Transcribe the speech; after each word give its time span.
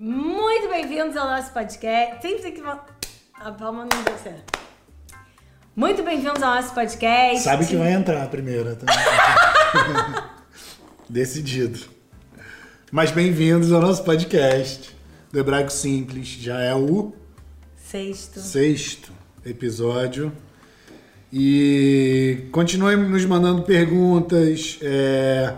Muito 0.00 0.68
bem-vindos 0.68 1.16
ao 1.16 1.26
nosso 1.26 1.52
podcast. 1.52 2.22
Sempre 2.22 2.52
que 2.52 2.60
a 2.60 3.52
palma 3.52 3.86
não 3.92 4.02
deu 4.04 4.18
certo. 4.18 4.58
Muito 5.74 6.02
bem-vindos 6.02 6.42
ao 6.42 6.54
nosso 6.54 6.74
podcast. 6.74 7.44
Sabe 7.44 7.66
que 7.66 7.76
vai 7.76 7.92
entrar 7.92 8.22
a 8.22 8.26
primeira 8.26 8.76
também. 8.76 8.96
Decidido. 11.08 11.97
Mas 12.90 13.10
bem-vindos 13.10 13.72
ao 13.72 13.80
nosso 13.80 14.02
podcast 14.02 14.90
do 15.30 15.38
Hebraico 15.38 15.70
Simples. 15.72 16.26
Já 16.28 16.60
é 16.60 16.74
o 16.74 17.12
Sexto. 17.76 18.40
sexto 18.40 19.12
episódio. 19.44 20.32
E 21.32 22.46
continuem 22.50 22.96
nos 22.96 23.24
mandando 23.26 23.62
perguntas, 23.62 24.78
é, 24.80 25.52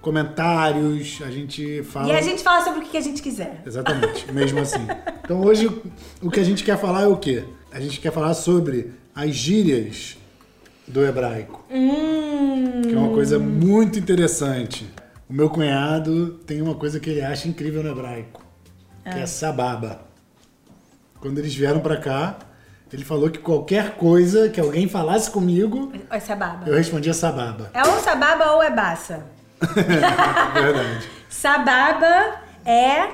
comentários. 0.00 1.20
A 1.24 1.30
gente 1.30 1.82
fala. 1.84 2.08
E 2.08 2.16
a 2.16 2.20
gente 2.20 2.42
fala 2.42 2.64
sobre 2.64 2.80
o 2.80 2.82
que 2.88 2.96
a 2.96 3.00
gente 3.00 3.22
quiser. 3.22 3.62
Exatamente, 3.64 4.30
mesmo 4.32 4.58
assim. 4.58 4.84
Então 5.22 5.40
hoje 5.42 5.68
o- 6.20 6.30
que 6.30 6.40
a 6.40 6.44
gente 6.44 6.64
quer 6.64 6.76
falar 6.78 7.02
é 7.02 7.06
o 7.06 7.16
quê? 7.16 7.44
A 7.70 7.78
gente 7.80 8.00
quer 8.00 8.12
falar 8.12 8.34
sobre 8.34 8.90
as 9.14 9.30
gírias 9.30 10.16
do 10.88 11.04
hebraico, 11.04 11.64
Hum. 11.70 12.82
que 12.82 12.92
é 12.94 12.98
uma 12.98 13.10
coisa 13.10 13.38
muito 13.38 13.98
interessante. 13.98 14.86
O 15.28 15.32
meu 15.32 15.50
cunhado 15.50 16.34
tem 16.46 16.62
uma 16.62 16.74
coisa 16.74 17.00
que 17.00 17.10
ele 17.10 17.20
acha 17.20 17.48
incrível 17.48 17.82
no 17.82 17.90
hebraico, 17.90 18.44
que 19.02 19.18
é 19.18 19.26
sababa. 19.26 20.00
Quando 21.20 21.38
eles 21.38 21.54
vieram 21.54 21.80
pra 21.80 21.96
cá, 21.96 22.36
ele 22.92 23.04
falou 23.04 23.28
que 23.28 23.38
qualquer 23.40 23.96
coisa 23.96 24.48
que 24.48 24.60
alguém 24.60 24.88
falasse 24.88 25.30
comigo, 25.30 25.92
Oi, 26.10 26.20
sababa. 26.20 26.68
eu 26.68 26.74
respondia 26.76 27.12
sababa. 27.12 27.70
É 27.74 27.82
ou 27.84 27.98
sababa 27.98 28.52
ou 28.52 28.62
é 28.62 28.70
baça. 28.70 29.26
Verdade. 30.54 31.10
Sababa 31.28 32.40
é, 32.64 33.08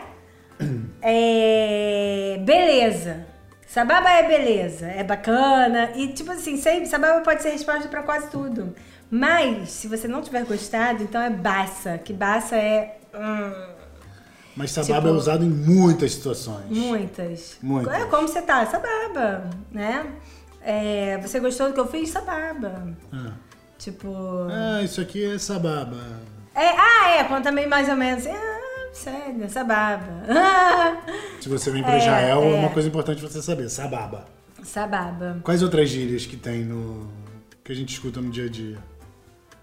é 1.00 2.38
beleza. 2.44 3.26
Sababa 3.66 4.10
é 4.10 4.28
beleza, 4.28 4.86
é 4.86 5.02
bacana. 5.02 5.92
E 5.94 6.08
tipo 6.08 6.30
assim, 6.32 6.58
sempre, 6.58 6.86
sababa 6.86 7.20
pode 7.22 7.40
ser 7.42 7.50
resposta 7.50 7.88
pra 7.88 8.02
quase 8.02 8.28
tudo. 8.30 8.74
Mas, 9.14 9.68
se 9.68 9.88
você 9.88 10.08
não 10.08 10.22
tiver 10.22 10.42
gostado, 10.46 11.02
então 11.02 11.20
é 11.20 11.28
baça. 11.28 11.98
Que 11.98 12.14
baça 12.14 12.56
é. 12.56 12.98
hum, 13.14 13.72
Mas 14.56 14.70
sababa 14.70 15.00
Tipo- 15.02 15.08
é 15.08 15.12
usado 15.12 15.44
em 15.44 15.50
muitas 15.50 16.12
situações. 16.14 16.64
muitas. 16.70 17.58
Muitas. 17.62 17.92
É 17.94 18.06
como 18.06 18.26
você 18.26 18.40
tá, 18.40 18.64
sababa, 18.64 19.50
né? 19.70 20.06
É, 20.62 21.18
você 21.18 21.38
gostou 21.40 21.68
do 21.68 21.74
que 21.74 21.80
eu 21.80 21.86
fiz? 21.86 22.08
Sababa. 22.08 22.88
Ah. 23.12 23.32
Tipo. 23.78 24.08
Ah, 24.50 24.82
isso 24.82 25.00
aqui 25.02 25.22
é 25.34 25.38
sababa. 25.38 25.98
É, 26.54 26.68
ah, 26.70 27.10
é, 27.18 27.24
quando 27.24 27.42
também 27.44 27.66
mais 27.68 27.88
ou 27.90 27.96
menos. 27.96 28.26
Ah, 28.26 28.88
sério, 28.94 29.46
sababa. 29.50 30.22
Se 31.38 31.50
você 31.50 31.70
vem 31.70 31.82
para 31.82 31.96
É, 31.96 31.98
Israel, 31.98 32.42
é 32.44 32.52
é. 32.52 32.60
uma 32.60 32.70
coisa 32.70 32.88
importante 32.88 33.20
você 33.20 33.42
saber, 33.42 33.68
sababa. 33.68 34.24
sababa. 34.62 35.38
Quais 35.42 35.62
outras 35.62 35.90
gírias 35.90 36.24
que 36.24 36.36
tem 36.36 36.64
no 36.64 37.10
que 37.64 37.72
a 37.72 37.74
gente 37.74 37.92
escuta 37.92 38.18
no 38.20 38.30
dia 38.30 38.46
a 38.46 38.48
dia? 38.48 38.78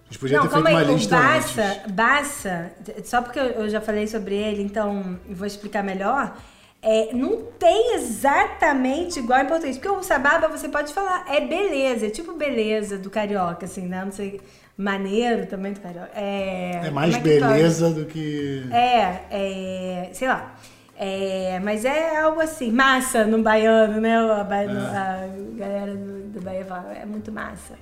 A 0.09 0.11
gente 0.11 0.19
podia 0.19 0.38
Não, 0.38 0.47
ter 0.47 0.53
feito 0.53 0.67
uma 0.69 0.79
aí, 0.79 0.88
o 0.89 0.93
lista 0.93 1.15
Bassa, 1.15 1.63
antes. 1.63 1.91
Bassa, 1.91 2.71
só 3.03 3.21
porque 3.21 3.39
eu 3.39 3.69
já 3.69 3.79
falei 3.79 4.07
sobre 4.07 4.35
ele, 4.35 4.63
então 4.63 5.19
vou 5.29 5.45
explicar 5.45 5.83
melhor. 5.83 6.35
É, 6.81 7.13
não 7.13 7.43
tem 7.59 7.93
exatamente 7.95 9.19
igual 9.19 9.39
em 9.41 9.45
português. 9.45 9.77
Porque 9.77 9.89
o 9.89 10.01
sababa 10.01 10.47
você 10.47 10.67
pode 10.69 10.93
falar, 10.93 11.25
é 11.29 11.41
beleza, 11.41 12.07
é 12.07 12.09
tipo 12.09 12.34
beleza 12.34 12.97
do 12.97 13.09
carioca, 13.09 13.66
assim, 13.66 13.85
né? 13.88 14.03
Não 14.03 14.11
sei, 14.11 14.41
maneiro 14.78 15.45
também 15.45 15.73
do 15.73 15.79
carioca. 15.79 16.09
É, 16.16 16.81
É 16.85 16.89
mais 16.89 17.11
fala? 17.16 17.23
beleza 17.23 17.91
do 17.91 18.05
que 18.05 18.63
É, 18.72 19.19
é, 19.29 20.09
sei 20.13 20.28
lá. 20.28 20.55
É, 20.97 21.59
mas 21.63 21.85
é 21.85 22.17
algo 22.19 22.41
assim, 22.41 22.72
massa 22.72 23.25
no 23.25 23.41
baiano, 23.41 24.01
né? 24.01 24.17
A, 24.17 24.44
ba- 24.44 24.55
a 24.61 25.28
galera 25.57 25.95
do, 25.95 26.23
do 26.34 26.41
Bahia 26.41 26.66
fala, 26.66 26.94
é 26.94 27.05
muito 27.05 27.31
massa. 27.31 27.75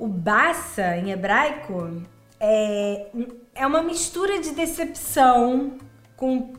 O 0.00 0.08
bassa, 0.08 0.96
em 0.96 1.10
hebraico, 1.10 2.02
é, 2.40 3.08
é 3.54 3.66
uma 3.66 3.82
mistura 3.82 4.40
de 4.40 4.52
decepção 4.52 5.74
com, 6.16 6.54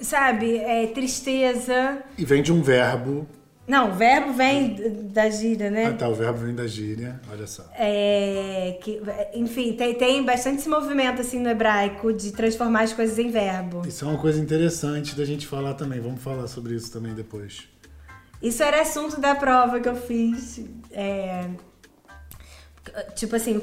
sabe, 0.00 0.58
é, 0.58 0.86
tristeza. 0.86 1.98
e 2.16 2.24
vem 2.24 2.44
de 2.44 2.52
um 2.52 2.62
verbo. 2.62 3.26
Não, 3.66 3.90
o 3.90 3.94
verbo 3.94 4.32
vem 4.32 4.76
da 5.10 5.28
gíria, 5.28 5.68
né? 5.68 5.86
Ah, 5.86 5.94
tá, 5.94 6.08
o 6.08 6.14
verbo 6.14 6.38
vem 6.38 6.54
da 6.54 6.64
gíria. 6.64 7.20
Olha 7.28 7.46
só. 7.48 7.64
É, 7.76 8.78
que, 8.80 9.02
enfim, 9.34 9.72
tem, 9.72 9.94
tem 9.94 10.22
bastante 10.24 10.58
esse 10.58 10.68
movimento 10.68 11.22
assim 11.22 11.40
no 11.40 11.48
hebraico 11.48 12.12
de 12.12 12.30
transformar 12.30 12.82
as 12.82 12.92
coisas 12.92 13.18
em 13.18 13.30
verbo. 13.30 13.82
Isso 13.84 14.04
é 14.04 14.08
uma 14.08 14.18
coisa 14.18 14.38
interessante 14.38 15.16
da 15.16 15.24
gente 15.24 15.44
falar 15.44 15.74
também. 15.74 15.98
Vamos 15.98 16.22
falar 16.22 16.46
sobre 16.46 16.74
isso 16.74 16.92
também 16.92 17.14
depois. 17.14 17.64
Isso 18.40 18.62
era 18.62 18.80
assunto 18.82 19.20
da 19.20 19.34
prova 19.34 19.80
que 19.80 19.88
eu 19.88 19.96
fiz. 19.96 20.60
é, 20.92 21.48
tipo 23.14 23.34
assim, 23.36 23.60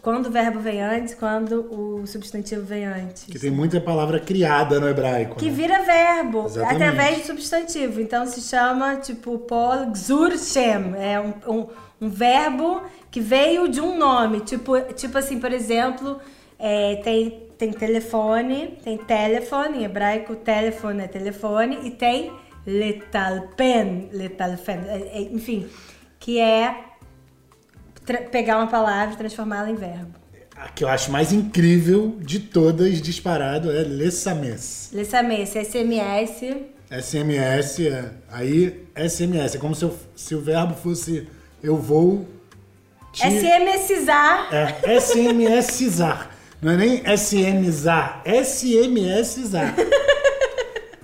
quando 0.00 0.26
o 0.26 0.30
verbo 0.30 0.60
vem 0.60 0.80
antes, 0.80 1.14
quando 1.14 1.66
o 1.72 2.06
substantivo 2.06 2.64
vem 2.64 2.84
antes. 2.84 3.24
Que 3.24 3.38
tem 3.38 3.50
muita 3.50 3.80
palavra 3.80 4.18
criada 4.18 4.80
no 4.80 4.88
hebraico. 4.88 5.36
Que 5.36 5.46
né? 5.46 5.52
vira 5.52 5.82
verbo 5.82 6.46
Exatamente. 6.46 6.82
através 6.82 7.18
do 7.18 7.26
substantivo. 7.26 8.00
Então 8.00 8.26
se 8.26 8.40
chama, 8.40 8.96
tipo, 8.96 9.38
Paul 9.38 9.90
Gzur 9.90 10.36
Shem. 10.38 10.94
É 10.96 11.20
um, 11.20 11.34
um, 11.46 11.66
um 12.00 12.10
verbo 12.10 12.82
que 13.10 13.20
veio 13.20 13.68
de 13.68 13.80
um 13.80 13.96
nome. 13.96 14.40
Tipo, 14.40 14.80
tipo 14.94 15.18
assim, 15.18 15.38
por 15.38 15.52
exemplo, 15.52 16.18
é, 16.58 16.96
tem, 16.96 17.48
tem 17.58 17.72
telefone, 17.72 18.78
tem 18.82 18.96
telefone, 18.96 19.78
em 19.78 19.84
hebraico 19.84 20.34
telefone 20.36 21.02
é 21.02 21.08
telefone, 21.08 21.78
e 21.84 21.90
tem 21.90 22.32
letalpen, 22.66 24.08
letalpen, 24.12 24.78
é, 24.86 25.18
é, 25.18 25.22
enfim, 25.22 25.68
que 26.18 26.38
é 26.38 26.91
pegar 28.30 28.58
uma 28.58 28.66
palavra 28.66 29.14
e 29.14 29.16
transformá-la 29.16 29.70
em 29.70 29.74
verbo. 29.74 30.14
A 30.56 30.68
que 30.68 30.84
eu 30.84 30.88
acho 30.88 31.10
mais 31.10 31.32
incrível 31.32 32.16
de 32.20 32.38
todas, 32.38 33.00
disparado, 33.00 33.70
é 33.70 33.82
lesames. 33.82 34.90
Lessamê, 34.92 35.44
SMS, 35.46 36.44
SMS, 36.90 37.80
é. 37.86 38.10
Aí, 38.30 38.84
SMS. 38.94 39.54
É 39.56 39.58
como 39.58 39.74
se, 39.74 39.82
eu- 39.84 39.96
se 40.14 40.34
o 40.34 40.40
verbo 40.40 40.74
fosse 40.74 41.26
eu 41.62 41.76
vou 41.76 42.26
te... 43.12 43.26
SMSizar. 43.26 44.48
É, 44.54 44.96
SMSizar. 45.00 46.30
Não 46.60 46.72
é 46.72 46.76
nem 46.76 47.02
SMzar, 47.16 48.22
SMSizar. 48.24 49.74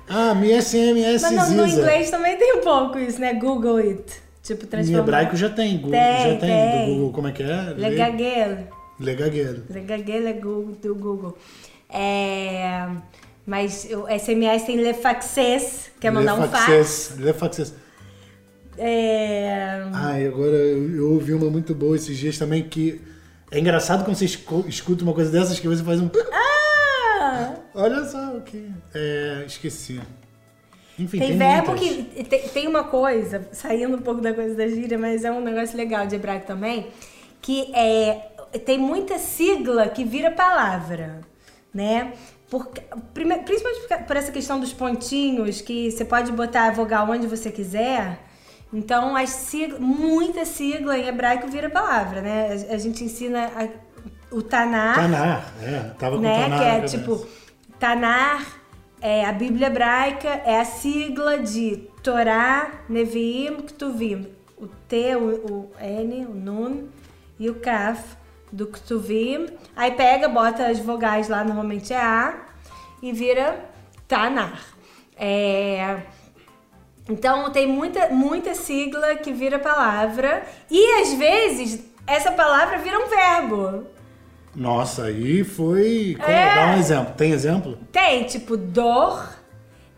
Ah, 0.09 0.35
me 0.35 0.53
SMSiza. 0.63 1.31
Mas 1.33 1.51
no, 1.51 1.57
no 1.65 1.69
inglês 1.69 2.11
também 2.11 2.37
tem 2.39 2.57
um 2.57 2.61
pouco 2.61 2.99
isso, 2.99 3.21
né? 3.21 3.35
Google 3.35 3.77
it. 3.77 4.05
Tipo, 4.49 4.65
Em 4.65 4.69
transformar. 4.69 4.99
hebraico 5.03 5.37
já 5.37 5.51
tem, 5.51 5.77
Google, 5.77 5.91
Tem, 5.93 6.17
já 6.33 6.39
tem, 6.39 6.39
tem. 6.41 6.87
do 6.87 6.95
Google, 6.95 7.13
como 7.13 7.29
é 7.29 7.33
que 7.33 7.43
é? 7.43 7.75
Legagueiro. 7.77 8.59
Legagueiro. 8.99 9.63
Legagueiro 9.71 10.27
é 10.27 10.33
do 10.33 10.95
Google. 10.95 11.39
É... 11.89 12.89
Mas 13.47 13.87
o 13.93 14.07
SMS 14.19 14.65
tem 14.67 14.77
lefaxes, 14.81 15.91
que 16.01 16.07
é 16.07 16.11
mandar 16.11 16.35
um 16.35 16.49
fax. 16.49 16.69
Lefaxes, 16.69 17.19
Lefaxes. 17.19 17.75
É... 18.77 19.83
Ai, 19.93 20.27
agora 20.27 20.55
eu, 20.57 20.97
eu 20.97 21.13
ouvi 21.13 21.33
uma 21.35 21.51
muito 21.51 21.75
boa 21.75 21.97
esses 21.97 22.17
dias 22.17 22.39
também 22.39 22.63
que 22.63 23.01
é 23.51 23.59
engraçado 23.59 24.05
quando 24.05 24.17
você 24.17 24.25
escu- 24.27 24.65
escuta 24.69 25.03
uma 25.03 25.13
coisa 25.13 25.31
dessas 25.31 25.59
que 25.59 25.67
você 25.69 25.83
faz 25.83 26.01
um. 26.01 26.09
Ah! 26.33 27.55
Olha 27.75 28.05
só 28.05 28.37
o 28.37 28.41
que. 28.43 28.71
É, 28.95 29.45
esqueci. 29.47 30.01
Enfim, 30.99 31.19
Tem, 31.19 31.29
tem, 31.29 31.39
verbo 31.39 31.71
muitas. 31.73 31.89
que. 31.89 32.25
Tem, 32.25 32.49
tem 32.49 32.67
uma 32.67 32.85
coisa, 32.85 33.49
saindo 33.53 33.97
um 33.97 34.03
pouco 34.03 34.21
da 34.21 34.35
coisa 34.35 34.55
da 34.55 34.67
gíria, 34.67 34.99
mas 34.99 35.25
é 35.25 35.31
um 35.31 35.41
negócio 35.41 35.77
legal 35.77 36.07
de 36.07 36.17
hebraico 36.17 36.47
também, 36.47 36.89
que 37.41 37.73
é. 37.75 38.33
Tem 38.65 38.79
muita 38.79 39.19
sigla 39.19 39.89
que 39.89 40.05
vira 40.05 40.31
palavra, 40.31 41.21
né? 41.73 42.13
Por, 42.51 42.67
principalmente 43.45 44.05
por, 44.07 44.17
essa 44.17 44.33
questão 44.33 44.59
dos 44.59 44.73
pontinhos, 44.73 45.61
que 45.61 45.91
você 45.91 46.03
pode 46.05 46.33
botar 46.33 46.69
a 46.69 46.71
vogal 46.71 47.09
onde 47.11 47.27
você 47.27 47.51
quiser. 47.53 48.21
Então, 48.73 49.15
as 49.15 49.31
sigla, 49.31 49.79
muita 49.79 50.45
sigla 50.47 50.99
em 50.99 51.07
hebraico 51.07 51.47
vira 51.49 51.69
palavra, 51.71 52.23
né? 52.23 52.67
A, 52.71 52.79
gente 52.79 53.05
ensina 53.05 53.51
a- 53.55 53.69
o 54.31 54.43
Tanar 54.43 54.95
Tanar, 54.95 55.55
é. 55.63 55.79
Tava 55.99 56.17
com 56.17 56.23
né? 56.23 56.43
Tanar. 56.43 56.59
que 56.59 56.65
é 56.65 56.81
tipo 56.83 57.27
Tanar, 57.79 58.58
é, 59.01 59.25
a 59.25 59.33
Bíblia 59.33 59.69
hebraica 59.69 60.29
é 60.29 60.61
a 60.61 60.65
sigla 60.65 61.39
de 61.39 61.89
Torá, 62.03 62.73
Neviim, 62.89 63.57
Ktuvim. 63.59 64.29
O 64.57 64.67
T, 64.67 65.15
o, 65.15 65.29
o 65.53 65.71
N, 65.81 66.27
o 66.27 66.35
Nun 66.35 66.89
e 67.39 67.49
o 67.49 67.57
Kaf 67.57 68.17
do 68.51 68.67
Ktuvim. 68.67 69.47
Aí 69.77 69.93
pega, 69.93 70.29
bota 70.29 70.67
as 70.67 70.81
vogais 70.81 71.29
lá, 71.29 71.45
normalmente 71.45 71.93
é 71.93 72.01
A. 72.01 72.47
e 73.01 73.13
vira 73.13 73.65
Tanar. 74.09 74.61
É, 75.17 76.03
então 77.09 77.51
tem 77.51 77.67
muita, 77.67 78.09
muita 78.09 78.55
sigla 78.55 79.17
que 79.17 79.33
vira 79.33 79.59
palavra 79.59 80.45
e 80.71 81.01
às 81.01 81.15
vezes 81.15 81.85
essa 82.07 82.33
palavra 82.33 82.79
vira 82.79 82.99
um 82.99 83.09
verbo. 83.09 83.87
Nossa, 84.55 85.05
aí 85.05 85.45
foi. 85.45 86.17
Como, 86.19 86.31
É. 86.31 86.55
Dá 86.55 86.67
um 86.75 86.79
exemplo. 86.79 87.15
Tem 87.15 87.33
exemplo? 87.33 87.79
Tem, 87.93 88.25
tipo, 88.25 88.57
dor 88.57 89.29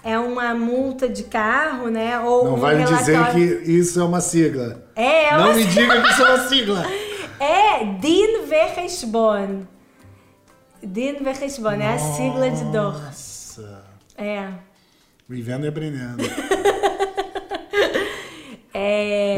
é 0.05 0.19
uma 0.19 0.55
multa 0.55 1.08
de 1.08 1.25
carro, 1.25 1.88
né? 1.88 2.19
Ou 2.20 2.44
Não 2.44 2.55
um 2.55 2.58
vai 2.58 2.76
me 2.76 2.85
dizer 2.85 3.12
relatório- 3.12 3.61
que 3.62 3.70
isso 3.70 4.00
é 4.00 4.05
uma 4.05 4.20
sigla. 4.20 4.82
É, 4.97 5.25
é 5.26 5.37
Não 5.37 5.44
uma 5.47 5.55
me 5.55 5.64
diga 5.64 6.02
que 6.02 6.08
isso 6.08 6.23
é 6.23 6.35
uma 6.35 6.49
sigla. 6.49 6.85
É 7.43 7.85
Din 7.99 8.43
Verresbon. 8.47 9.62
Din 10.82 11.14
Verresbon, 11.23 11.70
é 11.73 11.94
a 11.94 11.99
sigla 11.99 12.50
de 12.50 12.64
dor. 12.64 12.93
Nossa. 13.02 13.82
É. 14.14 14.47
Vivendo 15.26 15.64
e 15.64 15.69
aprendendo. 15.69 16.19
É. 18.75 19.37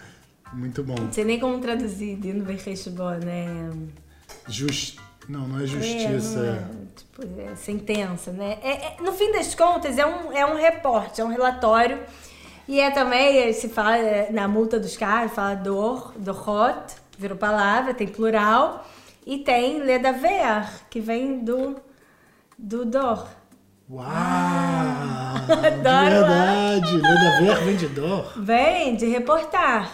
Muito 0.52 0.82
bom. 0.82 0.94
Não 0.98 1.12
sei 1.12 1.24
nem 1.24 1.38
como 1.40 1.58
traduzir 1.58 2.16
Din 2.16 2.40
Verresbon, 2.42 3.18
né? 3.24 3.70
Just... 4.48 4.98
Não, 5.28 5.46
não 5.46 5.60
é 5.60 5.64
É, 5.64 5.66
justiça. 5.66 6.38
não 6.42 6.52
é, 6.52 6.86
tipo, 6.96 7.40
é 7.52 7.54
sentença, 7.54 8.32
né? 8.32 8.58
É, 8.62 8.70
é- 8.70 8.96
no 9.00 9.12
fim 9.12 9.30
das 9.32 9.54
contas, 9.54 9.96
é 9.96 10.04
um, 10.04 10.32
é 10.32 10.44
um 10.44 10.56
reporte, 10.56 11.20
é 11.20 11.24
um 11.24 11.28
relatório. 11.28 12.00
E 12.66 12.80
é 12.80 12.90
também, 12.90 13.38
eh, 13.38 13.52
se 13.52 13.68
fala 13.68 13.96
na 14.30 14.46
multa 14.48 14.78
dos 14.80 14.96
carros, 14.96 15.32
fala 15.32 15.54
dor, 15.54 16.12
dorot, 16.16 16.94
virou 17.18 17.36
palavra, 17.36 17.94
tem 17.94 18.06
plural. 18.08 18.84
E 19.24 19.38
tem 19.38 19.78
ledaver, 19.80 20.68
que 20.90 20.98
vem 21.00 21.38
do, 21.44 21.76
do 22.58 22.84
dor. 22.84 23.28
Uau! 23.88 24.02
Adoro 25.52 26.10
de 26.10 26.10
verdade. 26.10 26.96
Leda 26.96 27.40
Ver 27.40 27.64
vem 27.64 27.76
de 27.76 27.86
dor. 27.88 28.32
Vem 28.36 28.96
de 28.96 29.06
reportar. 29.06 29.90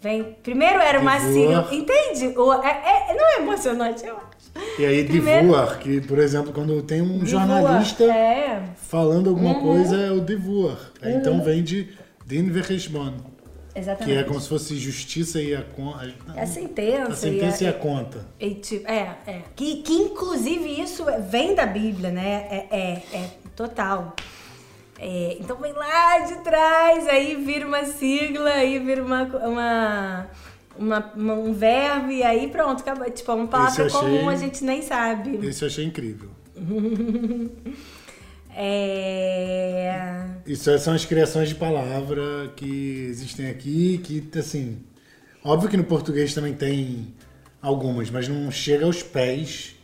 Vem. 0.00 0.36
Primeiro 0.42 0.78
era 0.78 1.00
uma 1.00 1.18
sigla. 1.20 1.68
Entende? 1.72 2.36
O, 2.38 2.52
é, 2.62 3.10
é- 3.10 3.14
não 3.16 3.26
é 3.26 3.36
emocionante, 3.42 4.04
eu 4.06 4.16
acho. 4.16 4.26
E 4.80 4.86
aí, 4.86 5.04
Primeiro- 5.04 5.42
divor, 5.48 5.78
que, 5.78 6.00
por 6.00 6.18
exemplo, 6.18 6.52
quando 6.52 6.80
tem 6.82 7.02
um 7.02 7.24
jornalista 7.26 8.04
É. 8.04 8.62
falando 8.76 9.30
alguma 9.30 9.54
Uhum. 9.54 9.62
coisa, 9.62 9.96
é 9.96 10.10
o 10.10 10.20
divor. 10.20 10.78
Aí, 11.02 11.14
Então 11.14 11.42
vem 11.42 11.62
de 11.62 11.88
din 12.24 12.50
Exatamente. 13.74 14.04
que 14.04 14.12
é 14.18 14.24
como 14.24 14.40
se 14.40 14.48
fosse 14.48 14.76
justiça 14.78 15.40
e 15.40 15.54
a 15.54 15.62
conta. 15.62 16.10
É 16.34 16.42
a 16.42 16.46
sentença. 16.46 17.12
A 17.12 17.14
sentença 17.16 17.64
e 17.64 17.66
e 17.66 17.70
a 17.70 17.72
conta. 17.74 18.26
e, 18.40 18.54
tipo, 18.54 18.90
é, 18.90 19.16
é. 19.26 19.42
Que, 19.54 19.82
que 19.82 19.92
inclusive 19.92 20.80
isso 20.80 21.04
vem 21.30 21.54
da 21.54 21.66
Bíblia, 21.66 22.10
né? 22.10 22.46
É, 22.50 22.66
é, 22.70 23.02
é 23.12 23.30
total. 23.54 24.14
É, 24.98 25.36
então 25.40 25.56
vem 25.58 25.72
lá 25.72 26.18
de 26.20 26.36
trás, 26.42 27.06
aí 27.06 27.34
vira 27.36 27.66
uma 27.66 27.84
sigla, 27.84 28.50
aí 28.50 28.78
vira 28.78 29.02
uma, 29.04 29.22
uma, 29.24 30.26
uma- 30.78 31.12
uma- 31.14 31.34
um 31.34 31.52
verbo, 31.52 32.10
e 32.10 32.22
aí 32.22 32.48
pronto, 32.48 32.80
acabou. 32.80 33.10
Tipo, 33.10 33.30
é 33.32 33.34
uma 33.34 33.46
palavra 33.46 33.86
achei- 33.86 34.00
comum, 34.00 34.28
a 34.28 34.36
gente 34.36 34.64
nem 34.64 34.80
sabe. 34.82 35.38
Esse 35.46 35.62
eu 35.64 35.68
achei 35.68 35.84
incrível. 35.84 36.30
É. 38.58 40.24
Isso 40.46 40.78
são 40.78 40.94
as 40.94 41.04
criações 41.04 41.50
de 41.50 41.54
palavra 41.54 42.50
que 42.56 43.06
existem 43.10 43.50
aqui, 43.50 43.98
que, 43.98 44.38
assim, 44.38 44.78
óbvio 45.44 45.68
que 45.68 45.76
no 45.76 45.84
português 45.84 46.32
também 46.32 46.54
tem 46.54 47.14
algumas, 47.60 48.10
mas 48.10 48.26
não 48.28 48.50
chega 48.50 48.86
aos 48.86 49.02
pés. 49.02 49.74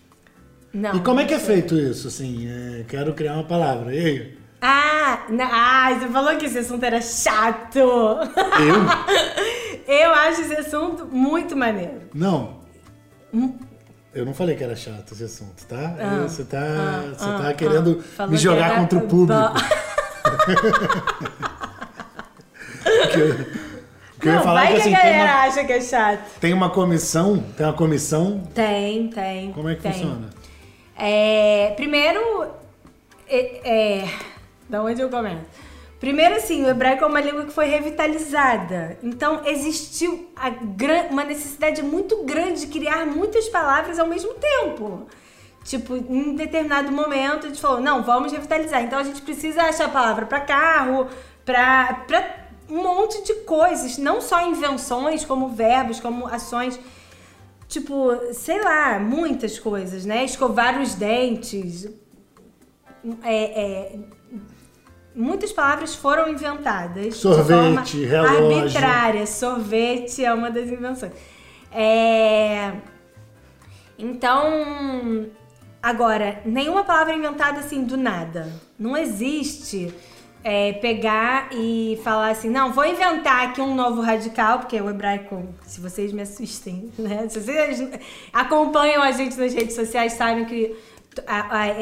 Não. 0.73 0.97
e 0.97 1.01
como 1.01 1.21
é 1.21 1.27
que 1.27 1.35
é 1.35 1.39
feito 1.39 1.77
isso, 1.77 2.09
assim? 2.09 2.49
É, 2.49 2.85
quero 2.89 3.13
criar 3.13 3.35
uma 3.35 3.45
palavra. 3.45 3.95
E 3.95 3.99
aí? 3.99 4.39
Ah, 4.65 5.25
na, 5.29 5.49
ah, 5.51 5.93
você 5.99 6.07
falou 6.07 6.37
que 6.37 6.47
esse 6.47 6.59
assunto 6.59 6.85
era 6.85 7.01
chato. 7.01 7.81
Eu? 7.81 8.21
Eu 9.89 10.15
acho 10.15 10.43
esse 10.43 10.55
assunto 10.55 11.05
muito 11.07 11.57
maneiro. 11.57 12.03
Não. 12.15 12.61
Hum? 13.35 13.59
Eu 14.15 14.25
não 14.25 14.33
falei 14.33 14.55
que 14.55 14.63
era 14.63 14.77
chato 14.77 15.15
esse 15.15 15.25
assunto, 15.25 15.67
tá? 15.67 15.97
Ah, 15.99 16.29
você 16.29 16.45
tá, 16.45 16.61
ah, 16.61 17.13
você 17.13 17.25
ah, 17.25 17.39
tá 17.39 17.49
ah. 17.49 17.55
querendo 17.55 18.05
me 18.29 18.29
que 18.29 18.37
jogar 18.37 18.71
era 18.71 18.79
contra 18.79 19.01
o 19.01 19.09
público. 19.09 19.43
que 23.13 23.19
eu, 23.19 23.31
o 23.31 23.35
que 24.21 24.29
eu 24.29 24.33
ia 24.33 24.37
Não, 24.37 24.45
falar 24.45 24.61
vai 24.61 24.69
que 24.69 24.75
que 24.75 24.81
assim, 24.81 24.95
a 24.95 24.99
galera 24.99 25.25
uma, 25.25 25.43
acha 25.43 25.65
que 25.65 25.73
é 25.73 25.81
chato. 25.81 26.39
tem 26.39 26.53
uma 26.53 26.71
comissão, 26.71 27.45
tem 27.57 27.67
uma 27.67 27.73
comissão. 27.73 28.45
Tem, 28.55 29.09
tem. 29.09 29.53
Como 29.53 29.69
é 29.69 29.75
que 29.75 29.83
tem. 29.83 29.93
funciona? 29.93 30.31
É, 30.97 31.73
primeiro, 31.75 32.47
é, 33.27 33.61
é, 33.65 34.09
da 34.73 34.83
onde 34.83 35.03
eu 35.03 35.11
começo? 35.11 35.45
Primeiro, 36.01 36.35
assim, 36.35 36.65
o 36.65 36.69
hebraico 36.69 37.05
é 37.05 37.07
uma 37.07 37.21
língua 37.21 37.45
que 37.45 37.53
foi 37.53 37.67
revitalizada. 37.67 38.99
Então, 39.03 39.43
existiu 39.45 40.33
uma 41.11 41.23
necessidade 41.23 41.81
muito 41.83 42.25
grande 42.25 42.63
de 42.63 42.67
criar 42.67 43.07
muitas 43.07 43.49
palavras 43.49 44.01
ao 44.01 44.07
mesmo 44.09 44.35
tempo. 44.35 45.07
Tipo, 45.63 45.95
em 45.95 46.35
determinado 46.35 46.91
momento, 46.91 47.47
a 47.47 47.49
gente 47.51 47.61
falou, 47.61 47.81
não, 47.81 48.03
vamos 48.03 48.33
revitalizar. 48.33 48.83
Então, 48.83 48.99
a 48.99 49.05
gente 49.05 49.23
precisa 49.23 49.63
achar 49.63 49.85
a 49.85 49.91
palavra 49.91 50.27
para 50.27 50.41
carro, 50.41 51.07
para 51.45 52.49
um 52.69 52.83
monte 52.83 53.23
de 53.23 53.35
coisas. 53.45 53.97
Não 53.99 54.21
só 54.21 54.45
invenções, 54.45 55.25
como 55.25 55.51
verbos, 55.51 56.01
como 56.01 56.27
ações. 56.27 56.81
Tipo, 57.69 58.11
sei 58.33 58.61
lá, 58.61 58.99
muitas 58.99 59.59
coisas, 59.59 60.05
né? 60.05 60.25
Escovar 60.25 60.81
os 60.81 60.95
dentes. 60.95 61.89
É, 63.23 63.45
é, 63.63 63.99
muitas 65.15 65.53
palavras 65.53 65.95
foram 65.95 66.29
inventadas. 66.29 67.17
Sorvete, 67.17 67.99
de 67.99 68.09
forma 68.09 68.31
relógio. 68.31 68.59
arbitrária. 68.59 69.27
Sorvete 69.27 70.25
é 70.25 70.33
uma 70.33 70.51
das 70.51 70.69
invenções. 70.69 71.13
É, 71.71 72.73
então, 73.99 75.27
agora, 75.83 76.41
nenhuma 76.45 76.85
palavra 76.85 77.13
é 77.13 77.17
inventada 77.17 77.61
assim 77.61 77.85
do 77.85 77.97
nada. 77.97 78.53
Não 78.79 78.97
existe 78.97 79.95
é, 80.45 80.73
pegar 80.75 81.51
e 81.53 82.01
falar 82.03 82.31
assim, 82.31 82.51
não, 82.51 82.73
vou 82.73 82.85
inventar 82.85 83.49
aqui 83.49 83.61
um 83.61 83.75
novo 83.75 84.01
radical, 84.01 84.59
porque 84.59 84.81
o 84.81 84.91
hebraico, 84.91 85.47
se 85.65 85.81
vocês 85.81 86.13
me 86.13 86.23
assistem, 86.23 86.91
né? 86.99 87.29
Se 87.29 87.41
vocês 87.41 87.89
acompanham 88.33 89.03
a 89.03 89.13
gente 89.13 89.39
nas 89.39 89.55
redes 89.55 89.75
sociais, 89.75 90.15
sabem 90.15 90.45
que 90.45 90.77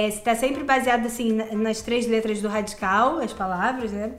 está 0.09 0.35
sempre 0.35 0.65
baseado 0.65 1.07
assim 1.07 1.33
na- 1.33 1.47
nas 1.55 1.81
três 1.83 2.07
letras 2.07 2.41
do 2.41 2.49
radical, 2.49 3.19
as 3.19 3.33
palavras, 3.33 3.93
né? 3.93 4.13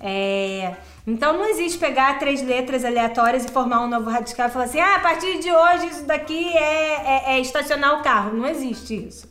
É, 0.00 0.76
então 1.06 1.32
não 1.32 1.44
existe 1.46 1.76
pegar 1.76 2.18
três 2.20 2.40
letras 2.40 2.84
aleatórias 2.84 3.44
e 3.44 3.48
formar 3.48 3.80
um 3.80 3.88
novo 3.88 4.08
radical 4.08 4.46
e 4.48 4.50
falar 4.50 4.64
assim, 4.66 4.80
ah, 4.80 4.94
a 4.96 5.00
partir 5.00 5.38
de 5.40 5.50
hoje 5.50 5.86
isso 5.88 6.04
daqui 6.06 6.56
é, 6.56 6.94
é- 6.94 7.24
é 7.36 7.40
estacionar 7.40 7.98
o 7.98 8.02
carro. 8.02 8.32
Não 8.36 8.46
existe 8.46 8.94
isso. 9.08 9.28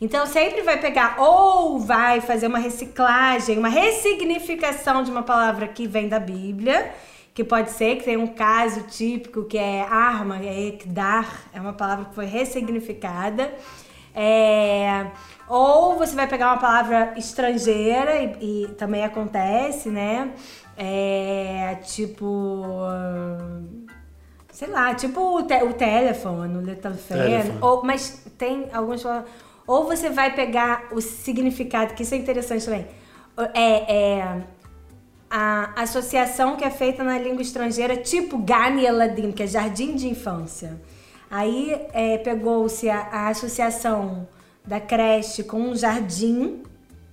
Então 0.00 0.26
sempre 0.26 0.62
vai 0.62 0.78
pegar 0.80 1.16
ou 1.20 1.78
vai 1.78 2.20
fazer 2.20 2.46
uma 2.48 2.58
reciclagem, 2.58 3.58
uma 3.58 3.68
ressignificação 3.68 5.02
de 5.04 5.10
uma 5.10 5.22
palavra 5.22 5.68
que 5.68 5.86
vem 5.86 6.08
da 6.08 6.18
Bíblia, 6.18 6.90
que 7.34 7.44
pode 7.44 7.70
ser 7.70 7.96
que 7.96 8.04
tenha 8.04 8.18
um 8.18 8.26
caso 8.26 8.82
típico 8.88 9.44
que 9.44 9.58
é 9.58 9.82
arma, 9.82 10.38
é 10.42 10.68
ekdar, 10.68 11.44
é 11.52 11.60
uma 11.60 11.72
palavra 11.74 12.06
que 12.06 12.14
foi 12.14 12.24
ressignificada. 12.26 13.52
É, 14.14 15.06
ou 15.48 15.96
você 15.96 16.14
vai 16.14 16.26
pegar 16.26 16.48
uma 16.48 16.58
palavra 16.58 17.14
estrangeira 17.16 18.16
e, 18.16 18.64
e 18.64 18.68
também 18.74 19.04
acontece, 19.04 19.88
né? 19.88 20.32
É, 20.76 21.76
tipo. 21.82 22.64
Sei 24.52 24.68
lá, 24.68 24.94
tipo 24.94 25.20
o, 25.38 25.42
te, 25.42 25.54
o 25.62 25.72
telefone, 25.72 26.58
o 26.58 26.76
telefone. 26.76 27.20
Telefone. 27.22 27.58
Ou, 27.60 27.82
mas 27.84 28.26
tem 28.36 28.68
algumas 28.72 29.02
palavras. 29.02 29.30
Ou 29.66 29.84
você 29.84 30.10
vai 30.10 30.34
pegar 30.34 30.88
o 30.90 31.00
significado, 31.00 31.94
que 31.94 32.02
isso 32.02 32.14
é 32.14 32.18
interessante 32.18 32.64
também. 32.64 32.86
É, 33.54 34.18
é 34.18 34.42
a 35.30 35.82
associação 35.82 36.56
que 36.56 36.64
é 36.64 36.70
feita 36.70 37.04
na 37.04 37.16
língua 37.16 37.40
estrangeira, 37.40 37.96
tipo 37.96 38.36
Gani 38.38 38.84
Eladim, 38.84 39.30
que 39.30 39.44
é 39.44 39.46
jardim 39.46 39.94
de 39.94 40.08
infância. 40.08 40.80
Aí 41.30 41.80
é, 41.92 42.18
pegou-se 42.18 42.90
a, 42.90 42.98
a 42.98 43.28
associação 43.28 44.26
da 44.66 44.80
creche 44.80 45.44
com 45.44 45.60
um 45.60 45.76
jardim, 45.76 46.62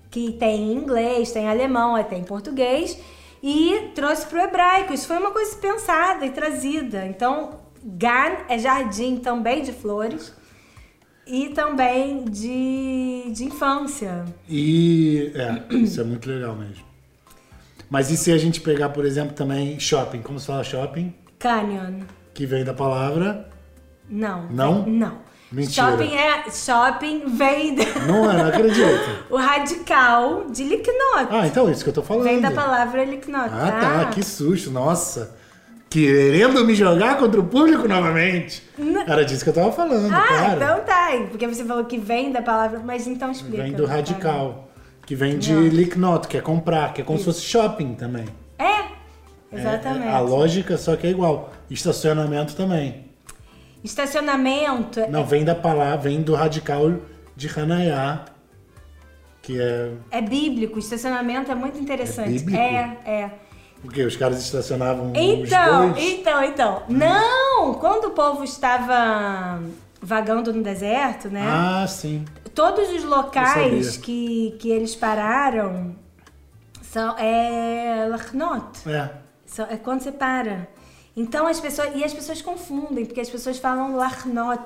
que 0.10 0.32
tem 0.34 0.72
em 0.72 0.76
inglês, 0.76 1.32
tem 1.32 1.44
em 1.44 1.50
alemão, 1.50 2.02
tem 2.04 2.22
em 2.22 2.24
português, 2.24 2.98
e 3.44 3.92
trouxe 3.94 4.26
para 4.26 4.40
o 4.40 4.44
hebraico. 4.44 4.94
Isso 4.94 5.08
foi 5.08 5.18
uma 5.18 5.32
coisa 5.32 5.56
pensada 5.58 6.26
e 6.26 6.32
trazida. 6.32 7.06
Então, 7.06 7.60
Gan 7.84 8.38
é 8.50 8.58
jardim 8.58 9.18
também 9.18 9.62
de 9.62 9.72
flores 9.72 10.34
e 11.26 11.50
também 11.50 12.26
de, 12.26 13.32
de 13.32 13.46
infância. 13.46 14.26
E 14.50 15.32
é, 15.36 15.76
isso 15.78 16.02
é 16.02 16.04
muito 16.04 16.28
legal 16.28 16.56
mesmo. 16.56 16.86
Mas 17.90 18.10
e 18.10 18.18
se 18.18 18.32
a 18.32 18.38
gente 18.38 18.60
pegar, 18.62 18.90
por 18.90 19.06
exemplo, 19.06 19.34
também 19.34 19.80
shopping? 19.80 20.22
Como 20.22 20.40
se 20.40 20.48
fala 20.48 20.64
shopping? 20.64 21.14
Canyon. 21.40 22.02
Que 22.34 22.46
vem 22.46 22.64
da 22.64 22.74
palavra. 22.74 23.48
Não. 24.10 24.44
Não? 24.50 24.86
Não. 24.86 25.28
Mentira. 25.52 25.92
Shopping 25.92 26.14
é. 26.16 26.52
Shopping 26.52 27.24
vem. 27.28 27.76
do- 27.76 27.84
Não, 28.06 28.30
é, 28.30 28.38
não 28.38 28.48
acredito. 28.50 29.26
o 29.30 29.38
radical 29.38 30.46
de 30.50 30.64
Licknot. 30.64 31.28
Ah, 31.32 31.48
então 31.48 31.70
é 31.70 31.72
isso 31.72 31.84
que 31.84 31.90
eu 31.90 31.94
tô 31.94 32.02
falando. 32.04 32.24
Vem 32.26 32.42
da 32.42 32.52
palavra 32.52 33.06
Licknot. 33.06 33.50
Ah, 33.54 33.72
tá, 33.80 34.06
que 34.12 34.22
susto, 34.24 34.70
nossa. 34.72 35.36
Querendo 35.90 36.66
me 36.66 36.76
jogar 36.76 37.18
contra 37.18 37.40
o 37.40 37.46
público 37.46 37.88
novamente. 37.88 38.62
Era 39.08 39.24
disso 39.24 39.42
que 39.46 39.50
eu 39.50 39.54
tava 39.54 39.72
falando, 39.72 40.14
Ah, 40.14 40.28
claro. 40.28 40.56
então 40.58 40.80
tá. 40.84 41.08
Porque 41.30 41.48
você 41.48 41.64
falou 41.64 41.86
que 41.86 41.98
vem 41.98 42.32
da 42.34 42.42
palavra. 42.42 42.82
Mas 42.84 43.08
então 43.08 43.32
explica. 43.32 43.64
Vem 43.64 43.72
do 43.72 43.86
radical, 43.86 44.68
que 45.06 45.16
vem 45.16 45.38
de 45.38 45.54
Não. 45.54 45.62
licknot, 45.62 46.28
que 46.28 46.36
é 46.38 46.42
comprar, 46.42 46.94
que 46.94 47.00
é 47.02 47.06
como 47.06 47.18
se 47.18 47.24
fosse 47.24 47.42
shopping 47.42 47.94
também. 47.96 48.26
É, 48.60 48.66
É, 48.66 48.86
exatamente. 49.54 50.08
é, 50.08 50.12
a 50.12 50.20
lógica 50.20 50.78
só 50.78 50.98
que 50.98 51.08
é 51.08 51.10
igual. 51.10 51.54
Estacionamento 51.70 52.54
também. 52.54 53.07
Estacionamento. 53.88 55.00
Não, 55.10 55.26
vem 55.26 55.46
da 55.46 55.56
palavra, 55.56 55.98
vem 56.10 56.22
do 56.22 56.36
radical 56.36 56.94
de 57.36 57.48
Hanayá, 57.48 58.26
que 59.42 59.60
é. 59.60 59.92
É 60.12 60.22
bíblico, 60.22 60.78
estacionamento 60.78 61.50
é 61.52 61.56
muito 61.56 61.80
interessante. 61.80 62.30
É 62.30 62.32
bíblico? 62.34 62.58
É, 62.60 62.98
é. 63.06 63.32
Porque 63.82 64.04
os 64.04 64.18
caras 64.18 64.40
estacionavam 64.44 65.14
Então, 65.16 65.96
então, 65.98 66.44
então. 66.44 66.84
Não! 66.90 67.76
Quando 67.76 68.06
o 68.06 68.12
povo 68.12 68.44
estava 68.44 69.62
vagando 70.02 70.52
no 70.52 70.62
deserto, 70.62 71.30
né? 71.30 71.46
Ah, 71.48 71.86
sim. 71.88 72.26
Todos 72.54 72.90
os 72.90 73.04
locais 73.06 73.96
que, 73.98 74.56
que 74.60 74.70
eles 74.70 74.96
pararam 74.96 75.96
são 76.82 77.18
é 77.18 78.06
Lachnot. 78.10 78.88
É. 78.90 79.10
São- 79.46 79.68
É 79.70 79.78
quando 79.78 80.02
você 80.02 80.12
para. 80.12 80.68
Então 81.18 81.48
as 81.48 81.60
pessoas. 81.60 81.90
E 81.96 82.04
as 82.04 82.14
pessoas 82.14 82.44
confundem, 82.44 83.04
porque 83.04 83.20
as 83.20 83.30
pessoas 83.30 83.58
falam 83.58 83.96
Lachnot. 83.96 84.62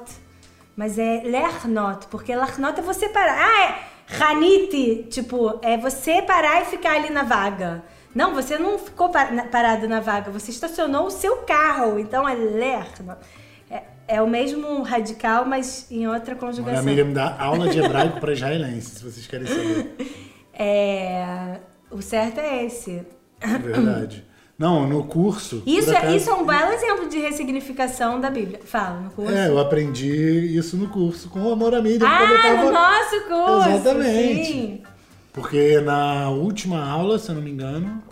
Mas 0.75 0.99
é 0.99 1.21
Lernot, 1.23 2.07
porque 2.07 2.35
Lachnot 2.35 2.77
é 2.77 2.83
você 2.83 3.07
parar. 3.07 3.37
Ah, 3.39 3.63
é 3.63 4.23
Hanite, 4.23 5.07
tipo, 5.09 5.59
é 5.61 5.77
você 5.77 6.21
parar 6.21 6.61
e 6.61 6.65
ficar 6.65 6.95
ali 6.95 7.09
na 7.09 7.23
vaga. 7.23 7.81
Não, 8.13 8.33
você 8.33 8.57
não 8.57 8.77
ficou 8.77 9.09
parado 9.09 9.87
na 9.87 10.01
vaga, 10.01 10.29
você 10.29 10.51
estacionou 10.51 11.05
o 11.05 11.09
seu 11.09 11.37
carro. 11.37 11.97
Então 11.97 12.27
é 12.27 12.35
Lernot. 12.35 13.21
É, 13.69 13.83
é 14.07 14.21
o 14.21 14.27
mesmo 14.27 14.81
radical, 14.81 15.45
mas 15.45 15.89
em 15.89 16.07
outra 16.07 16.33
A 16.33 16.37
conjugação. 16.37 16.83
Miriam 16.83 17.13
dá 17.13 17.37
aula 17.39 17.69
de 17.69 17.79
hebraico 17.79 18.19
para 18.19 18.33
israelenses, 18.33 18.97
se 18.97 19.03
vocês 19.03 19.25
querem 19.25 19.47
saber. 19.47 19.95
É, 20.53 21.59
o 21.89 22.03
certo 22.03 22.39
é 22.39 22.65
esse. 22.65 23.03
Verdade. 23.39 24.23
Não, 24.61 24.87
no 24.87 25.03
curso. 25.05 25.63
Isso 25.65 25.91
é, 25.91 25.97
acaso- 25.97 26.15
isso 26.15 26.29
é 26.29 26.33
um 26.35 26.45
belo 26.45 26.71
exemplo 26.71 27.09
de 27.09 27.17
ressignificação 27.19 28.21
da 28.21 28.29
Bíblia. 28.29 28.59
Fala, 28.63 28.99
no 28.99 29.09
curso. 29.09 29.33
É, 29.33 29.47
eu 29.47 29.57
aprendi 29.57 30.55
isso 30.55 30.77
no 30.77 30.87
curso 30.87 31.29
com 31.29 31.41
o 31.41 31.51
Amor 31.51 31.73
eu 32.05 32.07
Ah, 32.07 32.41
tava. 32.43 32.63
no 32.65 32.71
nosso 32.71 33.21
curso! 33.27 33.69
Exatamente. 33.69 34.45
Sim. 34.45 34.81
Porque 35.33 35.79
na 35.81 36.29
última 36.29 36.87
aula, 36.87 37.17
se 37.17 37.29
eu 37.29 37.35
não 37.35 37.41
me 37.41 37.49
engano, 37.49 38.03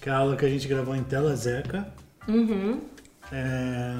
que 0.00 0.08
é 0.08 0.12
a 0.12 0.18
aula 0.18 0.36
que 0.36 0.46
a 0.46 0.48
gente 0.48 0.68
gravou 0.68 0.94
em 0.94 1.02
Tela 1.02 1.34
Zeca, 1.34 1.88
Uhum. 2.28 2.78
é, 3.32 3.94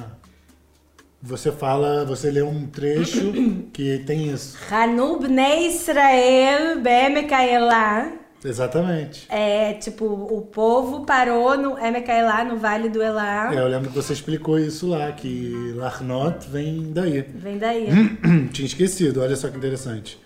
você 1.21 1.51
fala, 1.51 2.05
você 2.05 2.31
lê 2.31 2.41
um 2.41 2.65
trecho 2.67 3.33
que 3.73 3.99
tem 4.05 4.29
isso. 4.31 4.57
Hanub 4.71 5.27
Israel 5.67 6.79
Be'emekaelá. 6.79 8.09
Exatamente. 8.43 9.25
É, 9.29 9.73
tipo, 9.73 10.05
o 10.05 10.41
povo 10.41 11.05
parou 11.05 11.57
no 11.57 11.77
Emekaelá, 11.77 12.43
no 12.43 12.57
Vale 12.57 12.89
do 12.89 13.01
Elá. 13.03 13.53
É, 13.53 13.59
eu 13.59 13.67
lembro 13.67 13.89
que 13.89 13.95
você 13.95 14.13
explicou 14.13 14.57
isso 14.57 14.87
lá, 14.87 15.11
que 15.11 15.73
Larnot 15.75 16.47
vem 16.49 16.91
daí. 16.93 17.21
Vem 17.21 17.57
daí. 17.57 17.87
Tinha 18.53 18.65
esquecido, 18.65 19.21
olha 19.21 19.35
só 19.35 19.49
que 19.49 19.57
interessante. 19.57 20.19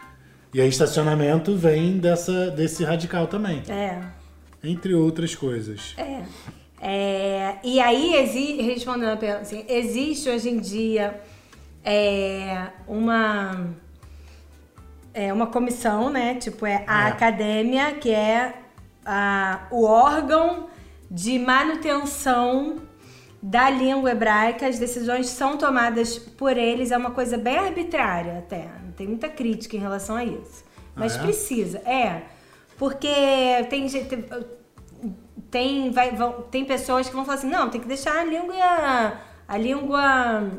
E 0.53 0.61
aí 0.61 0.69
estacionamento 0.69 1.55
vem 1.55 1.97
dessa, 1.97 2.51
desse 2.51 2.83
radical 2.83 3.25
também, 3.25 3.63
É. 3.67 3.99
entre 4.63 4.93
outras 4.93 5.33
coisas. 5.33 5.95
É. 5.97 6.21
É, 6.85 7.55
e 7.63 7.79
aí, 7.79 8.13
exi 8.15 8.61
respondendo 8.61 9.11
a 9.13 9.17
pergunta, 9.17 9.41
assim, 9.43 9.63
existe 9.69 10.29
hoje 10.29 10.49
em 10.49 10.59
dia 10.59 11.19
é, 11.83 12.67
uma, 12.85 13.69
é, 15.13 15.31
uma 15.31 15.47
comissão, 15.47 16.09
né? 16.09 16.35
Tipo, 16.35 16.65
é 16.65 16.83
a 16.87 17.07
É. 17.07 17.11
academia, 17.11 17.91
que 17.93 18.11
é 18.11 18.53
a, 19.05 19.67
o 19.71 19.83
órgão 19.85 20.67
de 21.11 21.37
manutenção 21.39 22.77
da 23.41 23.69
língua 23.69 24.11
hebraica. 24.11 24.67
As 24.67 24.79
decisões 24.79 25.27
são 25.29 25.57
tomadas 25.57 26.17
por 26.17 26.57
eles, 26.57 26.91
é 26.91 26.97
uma 26.97 27.11
coisa 27.11 27.37
bem 27.37 27.57
arbitrária 27.57 28.39
até. 28.39 28.67
Tem 28.95 29.07
muita 29.07 29.27
crítica 29.29 29.75
em 29.75 29.79
relação 29.79 30.15
a 30.15 30.23
isso. 30.23 30.63
Mas 30.95 31.15
Ah, 31.15 31.19
é? 31.19 31.23
precisa, 31.23 31.77
é. 31.79 32.21
Porque 32.77 33.07
tem 33.69 33.87
gente 33.87 34.25
tem, 35.51 35.91
vai, 35.91 36.11
vão- 36.11 36.41
tem 36.49 36.65
pessoas 36.65 37.07
que 37.07 37.15
vão 37.15 37.23
falar 37.25 37.37
assim, 37.37 37.49
não, 37.49 37.69
tem 37.69 37.79
que 37.79 37.87
deixar 37.87 38.17
a 38.19 38.23
língua, 38.23 39.13
a 39.47 39.57
língua 39.57 40.49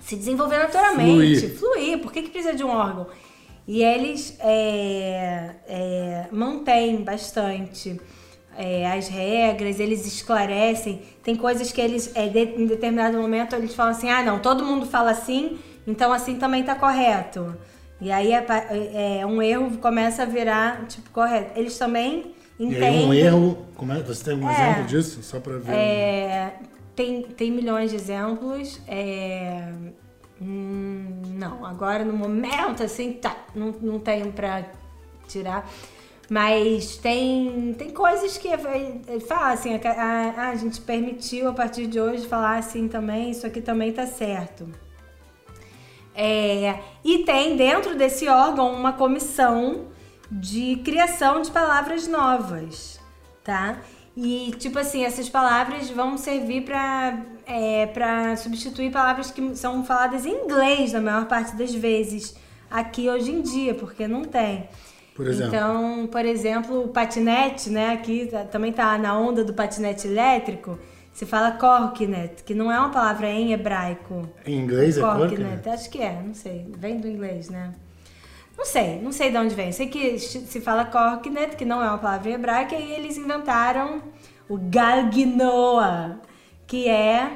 se 0.00 0.16
desenvolver 0.16 0.58
naturalmente, 0.58 1.48
Fluir. 1.48 1.58
fluir. 1.58 1.98
Por 2.00 2.12
que, 2.12 2.22
que 2.22 2.30
precisa 2.30 2.54
de 2.54 2.64
um 2.64 2.70
órgão? 2.70 3.06
E 3.66 3.82
eles 3.82 4.36
é, 4.40 5.50
é, 5.66 6.26
mantêm 6.30 6.96
bastante 7.02 7.98
é, 8.56 8.86
as 8.90 9.08
regras, 9.08 9.80
eles 9.80 10.06
esclarecem. 10.06 11.02
Tem 11.22 11.34
coisas 11.34 11.72
que 11.72 11.80
eles, 11.80 12.10
é, 12.14 12.28
de- 12.28 12.60
em 12.62 12.66
determinado 12.66 13.16
momento, 13.18 13.56
eles 13.56 13.74
falam 13.74 13.92
assim, 13.92 14.10
ah, 14.10 14.22
não, 14.22 14.38
todo 14.38 14.64
mundo 14.64 14.86
fala 14.86 15.10
assim, 15.12 15.58
então 15.86 16.12
assim 16.12 16.36
também 16.36 16.62
tá 16.62 16.74
correto. 16.74 17.56
E 18.00 18.12
aí 18.12 18.32
é, 18.32 18.42
pa- 18.42 18.66
é, 18.70 19.24
um 19.24 19.40
erro 19.40 19.78
começa 19.78 20.24
a 20.24 20.26
virar, 20.26 20.84
tipo, 20.86 21.08
correto. 21.10 21.58
Eles 21.58 21.78
também 21.78 22.34
E 22.58 22.64
entendem... 22.66 22.88
aí 22.98 23.04
um 23.06 23.14
erro, 23.14 23.66
como 23.76 23.92
é? 23.92 24.02
Você 24.02 24.24
tem 24.24 24.34
um 24.38 24.48
É. 24.48 24.52
exemplo 24.52 24.84
disso? 24.84 25.22
Só 25.22 25.40
pra 25.40 25.56
ver. 25.56 25.72
É, 25.74 26.52
tem, 26.94 27.22
tem 27.22 27.50
milhões 27.50 27.90
de 27.90 27.96
exemplos. 27.96 28.78
É, 28.86 29.68
não, 31.48 31.64
agora 31.64 32.04
no 32.04 32.12
momento, 32.12 32.82
assim, 32.82 33.12
tá, 33.14 33.36
não, 33.54 33.74
não 33.80 33.98
tenho 33.98 34.32
pra 34.32 34.64
tirar. 35.26 35.68
Mas 36.30 36.96
tem, 36.96 37.74
tem 37.76 37.90
coisas 37.90 38.38
que 38.38 38.48
ele 38.48 39.20
fala 39.20 39.52
assim, 39.52 39.74
a, 39.74 39.90
a, 39.90 40.48
a 40.50 40.54
gente 40.56 40.80
permitiu 40.80 41.48
a 41.48 41.52
partir 41.52 41.86
de 41.86 42.00
hoje 42.00 42.26
falar 42.26 42.56
assim 42.56 42.88
também, 42.88 43.30
isso 43.30 43.46
aqui 43.46 43.60
também 43.60 43.92
tá 43.92 44.06
certo. 44.06 44.66
É, 46.14 46.78
e 47.04 47.24
tem 47.24 47.56
dentro 47.56 47.96
desse 47.96 48.28
órgão 48.28 48.72
uma 48.72 48.92
comissão 48.92 49.88
de 50.30 50.76
criação 50.84 51.42
de 51.42 51.50
palavras 51.50 52.06
novas, 52.06 53.00
tá? 53.42 53.80
E 54.16 54.54
tipo 54.58 54.78
assim, 54.78 55.04
essas 55.04 55.28
palavras 55.28 55.90
vão 55.90 56.16
servir 56.16 56.62
para 56.62 57.18
é, 57.46 57.86
para 57.86 58.36
substituir 58.36 58.90
palavras 58.92 59.30
que 59.30 59.56
são 59.56 59.84
faladas 59.84 60.24
em 60.24 60.44
inglês 60.44 60.92
na 60.92 61.00
maior 61.00 61.26
parte 61.26 61.56
das 61.56 61.74
vezes 61.74 62.34
aqui 62.70 63.08
hoje 63.10 63.30
em 63.32 63.42
dia, 63.42 63.74
porque 63.74 64.06
não 64.06 64.24
tem. 64.24 64.68
Por 65.16 65.26
exemplo? 65.26 65.54
Então, 65.54 66.08
por 66.10 66.24
exemplo, 66.24 66.84
o 66.84 66.88
patinete, 66.88 67.70
né? 67.70 67.92
Aqui 67.92 68.26
tá- 68.26 68.44
também 68.44 68.72
tá 68.72 68.96
na 68.98 69.16
onda 69.18 69.44
do 69.44 69.52
patinete 69.54 70.06
elétrico. 70.08 70.78
Se 71.12 71.24
fala 71.24 71.52
corknet, 71.52 72.42
que 72.42 72.54
não 72.54 72.72
é 72.72 72.76
uma 72.78 72.90
palavra 72.90 73.28
em 73.30 73.52
hebraico. 73.52 74.28
Em 74.44 74.58
inglês 74.58 74.98
é 74.98 75.00
Corknet, 75.00 75.36
corknet? 75.36 75.68
acho 75.68 75.88
que 75.90 75.98
é, 76.02 76.20
não 76.20 76.34
sei. 76.34 76.66
Vem 76.76 76.98
do 76.98 77.06
inglês, 77.06 77.48
né? 77.50 77.72
Não 78.64 78.70
sei, 78.72 78.98
não 79.02 79.12
sei 79.12 79.30
de 79.30 79.36
onde 79.36 79.54
vem. 79.54 79.70
Sei 79.72 79.88
que 79.88 80.18
se 80.18 80.58
fala 80.58 80.86
corknet, 80.86 81.54
que 81.54 81.66
não 81.66 81.82
é 81.82 81.86
uma 81.86 81.98
palavra 81.98 82.30
em 82.30 82.32
hebraico, 82.32 82.74
e 82.74 82.92
eles 82.92 83.18
inventaram 83.18 84.00
o 84.48 84.56
galgnoa, 84.56 86.18
que 86.66 86.88
é 86.88 87.30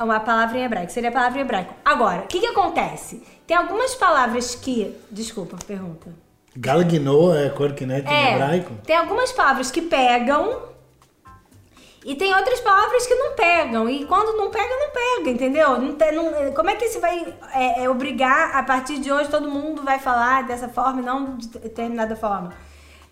uma 0.00 0.18
palavra 0.18 0.58
em 0.58 0.64
hebraico. 0.64 0.90
Seria 0.90 1.10
a 1.10 1.12
palavra 1.12 1.38
em 1.38 1.42
hebraico. 1.42 1.72
Agora, 1.84 2.22
o 2.22 2.26
que 2.26 2.40
que 2.40 2.46
acontece? 2.46 3.22
Tem 3.46 3.56
algumas 3.56 3.94
palavras 3.94 4.56
que... 4.56 4.92
Desculpa, 5.12 5.56
pergunta. 5.64 6.12
Galgnoa 6.56 7.38
é 7.38 7.48
corknet 7.48 8.04
em 8.04 8.12
É, 8.12 8.34
hebraico? 8.34 8.74
tem 8.84 8.96
algumas 8.96 9.30
palavras 9.30 9.70
que 9.70 9.80
pegam 9.80 10.71
e 12.04 12.14
tem 12.16 12.34
outras 12.34 12.60
palavras 12.60 13.06
que 13.06 13.14
não 13.14 13.34
pegam. 13.34 13.88
E 13.88 14.04
quando 14.06 14.36
não 14.36 14.50
pega, 14.50 14.68
não 14.68 14.90
pega, 14.90 15.30
entendeu? 15.30 15.78
Não 15.80 15.94
tem, 15.94 16.12
não- 16.12 16.52
como 16.52 16.70
é 16.70 16.74
que 16.76 16.88
você 16.88 16.98
vai 16.98 17.34
é, 17.54 17.84
é, 17.84 17.88
obrigar, 17.90 18.56
a 18.56 18.62
partir 18.62 18.98
de 18.98 19.12
hoje, 19.12 19.30
todo 19.30 19.48
mundo 19.50 19.82
vai 19.82 19.98
falar 19.98 20.42
dessa 20.44 20.68
forma 20.68 21.00
e 21.00 21.04
não 21.04 21.36
de 21.36 21.48
determinada 21.48 22.16
forma? 22.16 22.52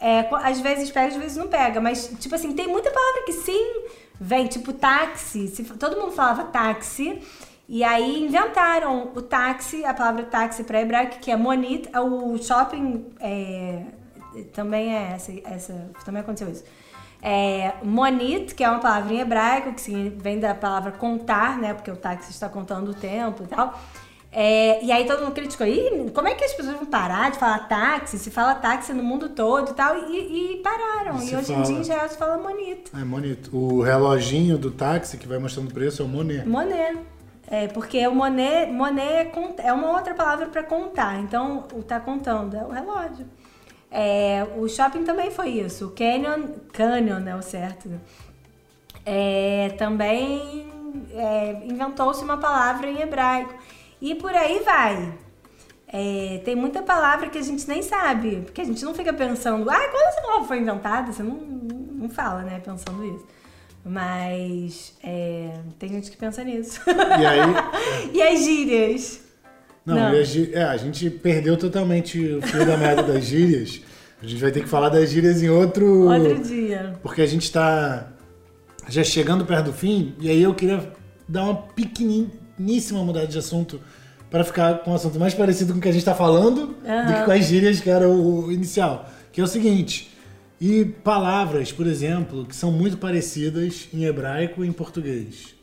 É, 0.00 0.26
às 0.42 0.60
vezes 0.60 0.90
pega, 0.90 1.08
às 1.08 1.16
vezes 1.16 1.36
não 1.36 1.46
pega. 1.48 1.80
Mas, 1.80 2.10
tipo 2.18 2.34
assim, 2.34 2.52
tem 2.54 2.66
muita 2.66 2.90
palavra 2.90 3.22
que 3.26 3.32
sim 3.32 3.84
vem, 4.20 4.46
tipo 4.46 4.72
táxi. 4.72 5.46
Se- 5.48 5.62
todo 5.64 6.00
mundo 6.00 6.12
falava 6.12 6.44
táxi. 6.44 7.20
E 7.68 7.84
aí 7.84 8.24
inventaram 8.24 9.12
o 9.14 9.22
táxi, 9.22 9.84
a 9.84 9.94
palavra 9.94 10.24
táxi 10.24 10.64
para 10.64 10.80
hebraico, 10.80 11.18
que 11.20 11.30
é 11.30 11.36
monit. 11.36 11.88
O 11.96 12.36
shopping 12.42 13.06
é, 13.20 13.82
também 14.52 14.92
é 14.96 15.12
essa, 15.14 15.30
essa. 15.44 15.90
Também 16.04 16.22
aconteceu 16.22 16.50
isso. 16.50 16.64
É, 17.22 17.74
monit, 17.82 18.54
que 18.54 18.64
é 18.64 18.70
uma 18.70 18.80
palavra 18.80 19.12
em 19.12 19.20
hebraico, 19.20 19.74
que 19.74 20.08
vem 20.18 20.40
da 20.40 20.54
palavra 20.54 20.92
contar, 20.92 21.58
né? 21.58 21.74
Porque 21.74 21.90
o 21.90 21.96
táxi 21.96 22.30
está 22.30 22.48
contando 22.48 22.92
o 22.92 22.94
tempo 22.94 23.44
e 23.44 23.46
tal. 23.46 23.78
É, 24.32 24.84
e 24.84 24.92
aí 24.92 25.06
todo 25.06 25.22
mundo 25.22 25.32
criticou. 25.32 25.66
Ih, 25.66 26.10
como 26.14 26.28
é 26.28 26.34
que 26.34 26.44
as 26.44 26.52
pessoas 26.52 26.76
vão 26.76 26.86
parar 26.86 27.30
de 27.30 27.38
falar 27.38 27.66
táxi? 27.68 28.18
Se 28.18 28.30
fala 28.30 28.54
táxi 28.54 28.92
no 28.92 29.02
mundo 29.02 29.28
todo 29.28 29.72
e 29.72 29.74
tal. 29.74 29.96
E, 30.08 30.54
e 30.54 30.62
pararam. 30.62 31.18
Se 31.18 31.32
e 31.32 31.36
hoje 31.36 31.46
fala. 31.48 31.58
em 31.58 31.62
dia 31.62 31.76
em 31.76 31.80
Israel 31.80 32.08
se 32.08 32.16
fala 32.16 32.38
monito. 32.38 32.92
É 32.96 33.04
bonito. 33.04 33.56
O 33.56 33.82
reloginho 33.82 34.56
do 34.56 34.70
táxi 34.70 35.18
que 35.18 35.26
vai 35.26 35.38
mostrando 35.38 35.68
o 35.68 35.74
preço 35.74 36.02
é 36.02 36.04
o 36.04 36.08
Monet. 36.08 36.48
Monet. 36.48 36.98
É, 37.48 37.66
porque 37.66 38.06
o 38.06 38.14
Monet, 38.14 38.70
Monet 38.70 39.32
é, 39.58 39.66
é 39.66 39.72
uma 39.72 39.90
outra 39.90 40.14
palavra 40.14 40.46
para 40.46 40.62
contar. 40.62 41.18
Então, 41.18 41.64
o 41.74 41.82
tá 41.82 41.98
contando 41.98 42.56
é 42.56 42.62
o 42.62 42.70
relógio. 42.70 43.26
É, 43.90 44.46
o 44.56 44.68
shopping 44.68 45.04
também 45.04 45.30
foi 45.30 45.48
isso. 45.48 45.86
O 45.86 45.90
Canyon, 45.90 46.48
Canyon 46.72 47.26
é 47.26 47.34
o 47.34 47.42
certo. 47.42 47.90
É, 49.04 49.70
também 49.78 50.70
é, 51.12 51.62
inventou-se 51.64 52.22
uma 52.22 52.36
palavra 52.36 52.88
em 52.88 53.00
hebraico. 53.00 53.54
E 54.00 54.14
por 54.14 54.34
aí 54.34 54.60
vai. 54.60 55.12
É, 55.88 56.40
tem 56.44 56.54
muita 56.54 56.82
palavra 56.82 57.28
que 57.28 57.38
a 57.38 57.42
gente 57.42 57.66
nem 57.66 57.82
sabe, 57.82 58.42
porque 58.42 58.60
a 58.60 58.64
gente 58.64 58.84
não 58.84 58.94
fica 58.94 59.12
pensando, 59.12 59.68
ah, 59.68 59.88
quando 59.88 60.06
essa 60.06 60.22
palavra 60.22 60.46
foi 60.46 60.58
inventada? 60.58 61.12
Você 61.12 61.22
não, 61.22 61.34
não 61.34 62.08
fala, 62.08 62.42
né, 62.42 62.60
pensando 62.64 63.04
isso. 63.04 63.26
Mas 63.84 64.96
é, 65.02 65.58
tem 65.78 65.88
gente 65.88 66.10
que 66.10 66.16
pensa 66.16 66.44
nisso. 66.44 66.80
E 66.86 67.26
aí. 67.26 67.40
e 68.14 68.22
as 68.22 68.44
gírias? 68.44 69.29
Não, 69.94 70.12
Não. 70.12 70.24
gí- 70.24 70.50
é, 70.52 70.62
a 70.62 70.76
gente 70.76 71.08
perdeu 71.10 71.56
totalmente 71.56 72.18
o 72.34 72.42
fio 72.42 72.64
da 72.66 72.76
meada 72.76 73.02
das 73.02 73.24
gírias. 73.24 73.80
A 74.22 74.26
gente 74.26 74.40
vai 74.40 74.50
ter 74.50 74.60
que 74.62 74.68
falar 74.68 74.88
das 74.90 75.10
gírias 75.10 75.42
em 75.42 75.48
outro. 75.48 76.08
Outro 76.10 76.42
dia. 76.42 76.94
Porque 77.02 77.22
a 77.22 77.26
gente 77.26 77.50
tá 77.50 78.08
já 78.88 79.02
chegando 79.04 79.44
perto 79.46 79.66
do 79.66 79.72
fim, 79.72 80.14
e 80.20 80.28
aí 80.30 80.42
eu 80.42 80.54
queria 80.54 80.92
dar 81.28 81.44
uma 81.44 81.54
pequeniníssima 81.54 83.02
mudada 83.04 83.26
de 83.26 83.38
assunto 83.38 83.80
para 84.30 84.44
ficar 84.44 84.78
com 84.80 84.90
um 84.90 84.94
assunto 84.94 85.18
mais 85.18 85.32
parecido 85.34 85.72
com 85.72 85.78
o 85.78 85.82
que 85.82 85.88
a 85.88 85.92
gente 85.92 86.04
tá 86.04 86.14
falando 86.14 86.66
do 86.68 86.74
que 87.14 87.24
com 87.24 87.30
as 87.32 87.44
gírias 87.46 87.80
que 87.80 87.88
era 87.90 88.08
o 88.08 88.50
inicial. 88.52 89.08
Que 89.32 89.40
é 89.40 89.44
o 89.44 89.46
seguinte. 89.46 90.10
E 90.60 90.84
palavras, 90.84 91.72
por 91.72 91.86
exemplo, 91.86 92.44
que 92.44 92.54
são 92.54 92.70
muito 92.70 92.98
parecidas 92.98 93.88
em 93.94 94.04
hebraico 94.04 94.62
e 94.64 94.68
em 94.68 94.72
português. 94.72 95.54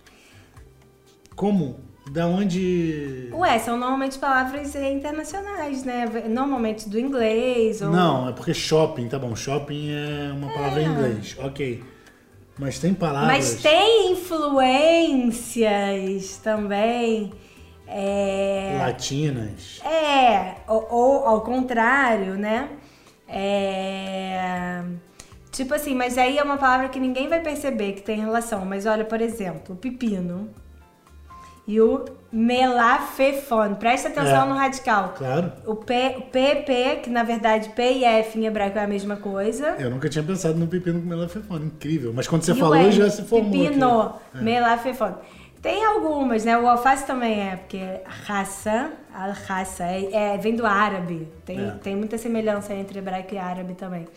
Como? 1.35 1.79
Da 2.11 2.25
onde. 2.27 3.29
Ué, 3.33 3.59
são 3.59 3.77
normalmente 3.77 4.17
palavras 4.17 4.73
internacionais, 4.75 5.83
né? 5.83 6.05
Normalmente 6.29 6.87
do 6.87 6.97
inglês 6.99 7.81
ou... 7.81 7.89
Não, 7.89 8.29
é 8.29 8.31
porque 8.31 8.53
shopping, 8.53 9.09
tá 9.09 9.19
bom. 9.19 9.35
Shopping 9.35 9.91
é 9.91 10.31
uma 10.31 10.47
palavra 10.53 10.81
em 10.81 10.85
inglês, 10.85 11.35
ok. 11.39 11.83
Mas 12.57 12.79
tem 12.79 12.93
palavras. 12.93 13.31
Mas 13.31 13.61
tem 13.61 14.13
influências 14.13 15.57
também. 16.37 17.33
É, 17.89 18.77
Latinas. 18.79 19.81
é 19.85 20.55
ou, 20.67 20.87
ou 20.89 21.25
ao 21.25 21.41
contrário, 21.41 22.35
né? 22.35 22.69
É, 23.29 24.83
tipo 25.51 25.73
assim, 25.73 25.95
mas 25.95 26.17
aí 26.17 26.37
é 26.37 26.43
uma 26.43 26.57
palavra 26.57 26.89
que 26.89 26.99
ninguém 26.99 27.29
vai 27.29 27.41
perceber 27.41 27.93
que 27.93 28.01
tem 28.01 28.19
relação. 28.19 28.65
Mas 28.65 28.85
olha, 28.85 29.05
por 29.05 29.21
exemplo, 29.21 29.75
pepino 29.75 30.49
e 31.67 31.79
o 31.81 32.05
melafefone. 32.31 33.75
Presta 33.75 34.07
atenção 34.09 34.45
É. 34.45 34.49
no 34.49 34.55
radical. 34.55 35.13
Claro. 35.17 35.51
O, 35.65 35.75
P, 35.75 36.15
o 36.17 36.21
PP, 36.23 37.01
que 37.03 37.09
na 37.09 37.23
verdade 37.23 37.69
P 37.69 37.83
e 37.93 38.03
F 38.05 38.39
em 38.39 38.45
hebraico 38.45 38.77
é 38.77 38.83
a 38.83 38.87
mesma 38.87 39.17
coisa. 39.17 39.75
Eu 39.79 39.89
nunca 39.89 40.07
tinha 40.09 40.23
pensado 40.23 40.57
no 40.57 40.67
pepino 40.67 41.01
com 41.01 41.07
melafefone. 41.07 41.65
Incrível. 41.65 42.13
Mas 42.15 42.27
quando 42.27 42.43
você 42.43 42.51
E 42.53 42.55
falou, 42.55 42.91
já 42.91 43.09
se 43.09 43.23
formou. 43.23 43.51
Pepino. 43.51 44.13
É. 44.35 44.41
melafefone. 44.41 45.15
Tem 45.61 45.83
algumas, 45.83 46.45
né? 46.45 46.57
O 46.57 46.67
alface 46.67 47.05
também 47.05 47.41
é, 47.41 47.55
porque 47.57 47.81
raça, 48.05 48.91
al 49.13 49.31
raça, 49.47 49.83
é, 49.83 50.35
é- 50.35 50.37
vem 50.37 50.55
do 50.55 50.65
árabe. 50.65 51.27
Tem, 51.45 51.59
É. 51.59 51.71
tem 51.83 51.95
muita 51.95 52.17
semelhança 52.17 52.73
entre 52.73 52.99
hebraico 52.99 53.33
e 53.33 53.37
árabe 53.37 53.73
também. 53.73 54.07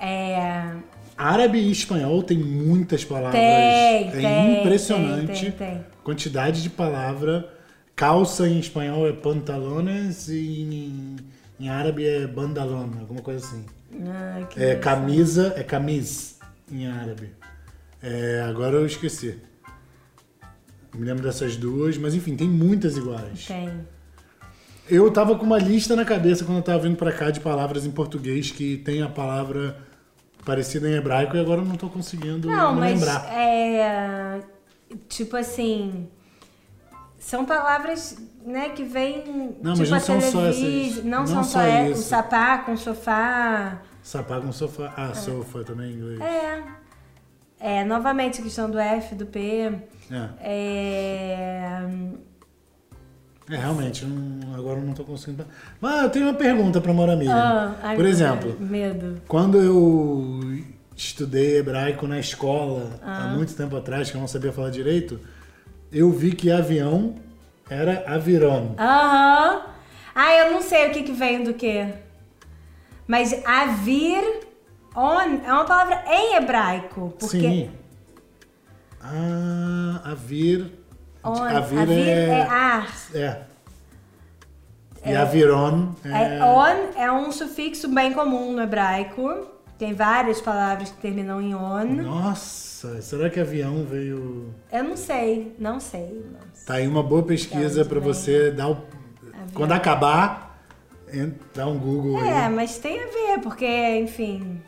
É, 0.00 0.70
Árabe 1.18 1.58
e 1.58 1.72
espanhol 1.72 2.22
tem 2.22 2.38
muitas 2.38 3.04
palavras. 3.04 3.32
Tem, 3.32 3.42
é 3.42 4.10
tem, 4.12 4.60
impressionante. 4.60 5.26
tem, 5.26 5.50
tem, 5.50 5.52
tem. 5.52 5.84
Quantidade 6.04 6.62
de 6.62 6.70
palavra. 6.70 7.52
Calça 7.96 8.48
em 8.48 8.60
espanhol 8.60 9.08
é 9.08 9.12
pantalones 9.12 10.28
e 10.28 10.62
em, 10.62 11.16
em 11.58 11.68
árabe 11.68 12.06
é 12.06 12.24
bandalon, 12.28 12.88
alguma 13.00 13.20
coisa 13.20 13.44
assim. 13.44 13.66
que 14.48 14.62
É, 14.62 14.76
camisa 14.76 15.52
é 15.56 15.64
camis 15.64 16.38
em 16.70 16.86
árabe. 16.86 17.32
É, 18.00 18.44
agora 18.48 18.76
eu 18.76 18.86
esqueci. 18.86 19.36
Me 20.94 21.04
lembro 21.04 21.24
dessas 21.24 21.56
duas, 21.56 21.98
mas 21.98 22.14
enfim, 22.14 22.36
tem 22.36 22.48
muitas 22.48 22.96
iguais. 22.96 23.46
Tem. 23.46 23.68
Eu 24.88 25.10
tava 25.10 25.36
com 25.36 25.44
uma 25.44 25.58
lista 25.58 25.96
na 25.96 26.04
cabeça 26.04 26.44
quando 26.44 26.58
eu 26.58 26.62
tava 26.62 26.78
vindo 26.78 26.96
pra 26.96 27.10
cá 27.10 27.32
de 27.32 27.40
palavras 27.40 27.84
em 27.84 27.90
português 27.90 28.52
que 28.52 28.76
tem 28.78 29.02
a 29.02 29.08
palavra 29.08 29.87
parecida 30.48 30.88
em 30.88 30.94
hebraico 30.94 31.36
e 31.36 31.40
agora 31.40 31.60
eu 31.60 31.64
não 31.66 31.76
tô 31.76 31.90
conseguindo 31.90 32.48
Não, 32.48 32.74
mas 32.74 32.94
lembrar. 32.98 33.26
é. 33.30 34.40
Tipo 35.06 35.36
assim. 35.36 36.08
São 37.18 37.44
palavras, 37.44 38.16
né, 38.46 38.70
que 38.70 38.82
vêm. 38.82 39.56
Não, 39.60 39.74
tipo 39.74 39.90
mas 39.90 39.90
não 39.90 39.96
a 39.98 40.00
são 40.00 40.20
só 40.22 40.46
essas. 40.46 41.04
Não, 41.04 41.18
Não 41.20 41.26
são 41.26 41.44
só 41.44 41.60
só, 41.60 41.60
é, 41.60 41.90
o 41.90 41.96
sapá 41.96 42.58
com 42.58 42.76
sofá. 42.78 43.82
Sapá 44.02 44.40
com 44.40 44.50
sofá. 44.50 44.94
Ah, 44.96 45.12
sofa 45.14 45.62
também 45.64 45.90
em 45.90 45.94
inglês. 45.96 46.20
É. 46.22 46.62
É, 47.60 47.84
novamente 47.84 48.40
a 48.40 48.44
questão 48.44 48.70
do 48.70 48.78
F, 48.78 49.14
do 49.14 49.26
P. 49.26 49.70
É, 50.10 50.28
É. 50.40 51.80
é 53.50 53.56
realmente, 53.56 54.04
não- 54.04 54.54
agora 54.54 54.78
eu 54.78 54.84
não 54.84 54.92
tô 54.94 55.04
conseguindo. 55.04 55.44
Mas 55.80 56.02
eu 56.02 56.10
tenho 56.10 56.26
uma 56.26 56.34
pergunta 56.34 56.80
pra 56.80 56.92
Mora 56.92 57.16
Miriam. 57.16 57.34
Ah, 57.34 57.74
ai, 57.82 57.96
Por 57.96 58.04
exemplo, 58.04 58.56
Medo. 58.60 59.20
Quando 59.26 59.60
eu 59.60 60.62
estudei 60.96 61.58
hebraico 61.58 62.06
na 62.06 62.18
escola, 62.18 62.98
há 63.02 63.24
Ah. 63.24 63.28
muito 63.28 63.54
tempo 63.54 63.76
atrás, 63.76 64.10
que 64.10 64.16
eu 64.16 64.20
não 64.20 64.28
sabia 64.28 64.52
falar 64.52 64.70
direito, 64.70 65.18
eu 65.92 66.10
vi 66.10 66.32
que 66.32 66.50
avião 66.50 67.14
era 67.70 68.04
aviron. 68.06 68.74
Aham. 68.78 69.62
Ah, 70.14 70.34
eu 70.34 70.52
não 70.52 70.60
sei 70.60 70.88
o 70.88 70.92
que 70.92 71.02
que 71.04 71.12
vem 71.12 71.44
do 71.44 71.54
que. 71.54 71.86
Mas 73.06 73.32
avir 73.46 74.20
on 74.94 75.40
é 75.46 75.52
uma 75.52 75.64
palavra 75.64 76.02
em 76.10 76.34
hebraico. 76.36 77.14
Porque 77.18 77.38
Sim. 77.40 77.70
Ah, 79.00 80.02
avir. 80.04 80.72
On, 81.24 81.42
avir, 81.44 81.78
avir 81.78 82.08
é. 82.08 82.28
é 82.28 82.42
ar. 82.42 82.94
É. 83.14 83.36
E 85.06 85.14
aviron 85.14 85.94
É, 86.04 86.38
é. 86.38 86.44
on 86.44 86.92
é 87.00 87.10
um 87.10 87.30
sufixo 87.32 87.88
bem 87.88 88.12
comum 88.12 88.52
no 88.52 88.62
hebraico. 88.62 89.46
Tem 89.78 89.94
várias 89.94 90.40
palavras 90.40 90.90
que 90.90 90.96
terminam 90.96 91.40
em 91.40 91.54
on. 91.54 91.84
Nossa, 92.02 93.00
será 93.00 93.30
que 93.30 93.38
avião 93.38 93.84
veio. 93.84 94.52
Eu 94.72 94.82
não 94.82 94.96
sei, 94.96 95.54
não 95.58 95.78
sei. 95.78 96.24
sei. 96.52 96.66
Tá 96.66 96.74
aí 96.74 96.86
uma 96.88 97.02
boa 97.02 97.22
pesquisa 97.22 97.84
vem? 97.84 98.00
você 98.00 98.50
dar 98.50 98.68
o. 98.68 98.72
Avião. 98.72 99.48
Quando 99.54 99.72
acabar, 99.72 100.60
dá 101.54 101.66
um 101.68 101.78
Google 101.78 102.18
É, 102.24 102.46
aí. 102.46 102.52
mas 102.52 102.76
tem 102.78 102.98
a 103.00 103.06
ver, 103.06 103.40
porque, 103.40 103.66
enfim. 104.00 104.60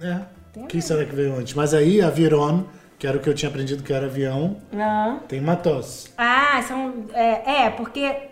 É. 0.00 0.12
A 0.12 0.66
Quem 0.68 0.80
será 0.80 1.04
que 1.04 1.14
veio 1.14 1.36
antes? 1.36 1.52
Mas 1.54 1.74
aí, 1.74 2.00
aviron, 2.00 2.64
que 2.98 3.06
era 3.06 3.16
o 3.16 3.20
que 3.20 3.28
eu 3.28 3.34
tinha 3.34 3.48
aprendido 3.48 3.82
que 3.82 3.92
era 3.92 4.06
avião, 4.06 4.56
Não. 4.72 5.18
tem 5.20 5.40
matos. 5.40 6.08
Ah, 6.16 6.62
são. 6.66 7.06
É, 7.12 7.64
é, 7.64 7.70
porque. 7.70 8.28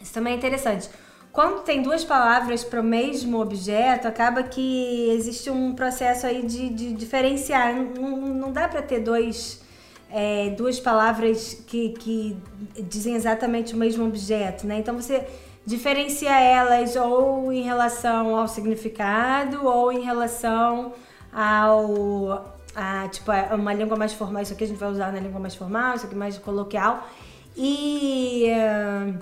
Isso 0.00 0.12
também 0.12 0.34
é 0.34 0.36
interessante. 0.36 0.88
Quando 1.32 1.62
tem 1.62 1.80
duas 1.80 2.04
palavras 2.04 2.62
para 2.62 2.80
o 2.80 2.84
mesmo 2.84 3.40
objeto, 3.40 4.06
acaba 4.06 4.42
que 4.42 5.08
existe 5.10 5.48
um 5.48 5.74
processo 5.74 6.26
aí 6.26 6.44
de, 6.44 6.68
de 6.68 6.92
diferenciar. 6.92 7.74
Não, 7.74 8.16
não 8.16 8.52
dá 8.52 8.68
para 8.68 8.82
ter 8.82 9.00
dois, 9.00 9.62
é, 10.10 10.50
duas 10.50 10.78
palavras 10.78 11.54
que, 11.66 11.90
que 11.90 12.36
dizem 12.82 13.14
exatamente 13.14 13.74
o 13.74 13.78
mesmo 13.78 14.04
objeto, 14.04 14.66
né? 14.66 14.78
Então 14.78 14.94
você 14.94 15.24
diferencia 15.64 16.38
elas 16.38 16.96
ou 16.96 17.50
em 17.52 17.62
relação 17.62 18.36
ao 18.36 18.46
significado 18.46 19.64
ou 19.66 19.90
em 19.90 20.02
relação 20.02 20.92
ao 21.32 22.58
a, 22.74 23.08
tipo, 23.08 23.30
a 23.30 23.54
uma 23.54 23.72
língua 23.72 23.96
mais 23.96 24.12
formal, 24.12 24.42
isso 24.42 24.52
aqui 24.52 24.64
a 24.64 24.66
gente 24.66 24.78
vai 24.78 24.90
usar 24.90 25.12
na 25.12 25.20
língua 25.20 25.40
mais 25.40 25.54
formal, 25.54 25.94
isso 25.94 26.06
aqui 26.06 26.14
mais 26.14 26.38
coloquial. 26.38 27.08
E 27.56 28.46
eh, 28.46 29.14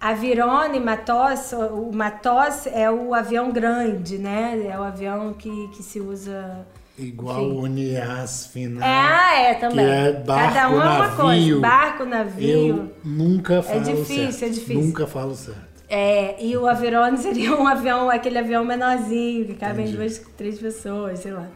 aviron 0.00 0.72
e 0.74 0.80
matos, 0.80 1.52
o 1.52 1.90
matos 1.92 2.66
é 2.66 2.90
o 2.90 3.14
avião 3.14 3.50
grande, 3.50 4.18
né? 4.18 4.66
É 4.68 4.78
o 4.78 4.82
avião 4.82 5.32
que, 5.32 5.68
que 5.68 5.82
se 5.82 6.00
usa... 6.00 6.66
Igual 6.98 7.42
o 7.48 7.66
Nias 7.66 8.46
final. 8.46 8.82
Ah, 8.82 9.34
é, 9.34 9.54
também. 9.54 9.84
Que 9.84 9.90
é 9.90 10.12
barco, 10.12 10.54
Cada 10.54 10.68
um 10.70 10.74
é 10.74 10.84
uma 10.84 10.98
navio. 10.98 11.16
coisa. 11.16 11.60
Barco, 11.60 12.04
navio. 12.04 12.68
Eu 12.68 12.92
nunca 13.02 13.62
falo 13.62 13.80
difícil, 13.80 14.32
certo. 14.32 14.44
é 14.44 14.48
difícil. 14.50 14.82
Nunca 14.82 15.06
falo 15.06 15.34
certo. 15.34 15.72
É, 15.88 16.42
e 16.42 16.56
o 16.56 16.66
Averone 16.66 17.16
seria 17.18 17.54
um 17.54 17.66
avião, 17.66 18.10
aquele 18.10 18.38
avião 18.38 18.64
menorzinho, 18.64 19.46
que 19.46 19.54
cabe 19.54 19.80
em 19.80 19.84
Entendi. 19.84 19.96
duas, 19.96 20.18
três 20.36 20.58
pessoas, 20.58 21.18
sei 21.18 21.32
lá. 21.32 21.48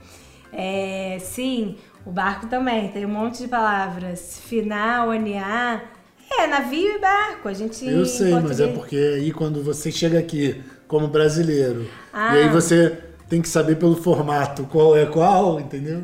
É, 0.52 1.18
sim, 1.20 1.76
o 2.04 2.10
barco 2.10 2.46
também, 2.46 2.88
tem 2.88 3.04
um 3.04 3.08
monte 3.10 3.38
de 3.42 3.48
palavras. 3.48 4.38
Final, 4.44 5.10
aniar, 5.10 5.92
É, 6.28 6.46
navio 6.48 6.96
e 6.96 6.98
barco. 7.00 7.48
A 7.48 7.52
gente. 7.52 7.86
Eu 7.86 8.04
sei, 8.04 8.32
mas 8.32 8.58
é 8.58 8.66
porque 8.66 8.96
aí 8.96 9.30
quando 9.32 9.62
você 9.62 9.92
chega 9.92 10.18
aqui 10.18 10.60
como 10.88 11.06
brasileiro, 11.08 11.88
Ah. 12.12 12.36
e 12.36 12.42
aí 12.42 12.48
você 12.48 12.98
tem 13.28 13.40
que 13.40 13.48
saber 13.48 13.76
pelo 13.76 13.94
formato 13.96 14.64
qual 14.64 14.96
é 14.96 15.06
qual, 15.06 15.60
entendeu? 15.60 16.02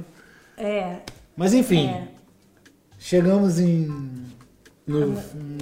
É. 0.57 0.99
Mas 1.37 1.53
enfim, 1.55 1.89
É. 1.89 2.09
chegamos 2.99 3.59
em 3.59 4.13
no 4.87 5.17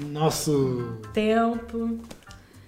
nosso 0.09 0.99
Tempo. 1.15 1.99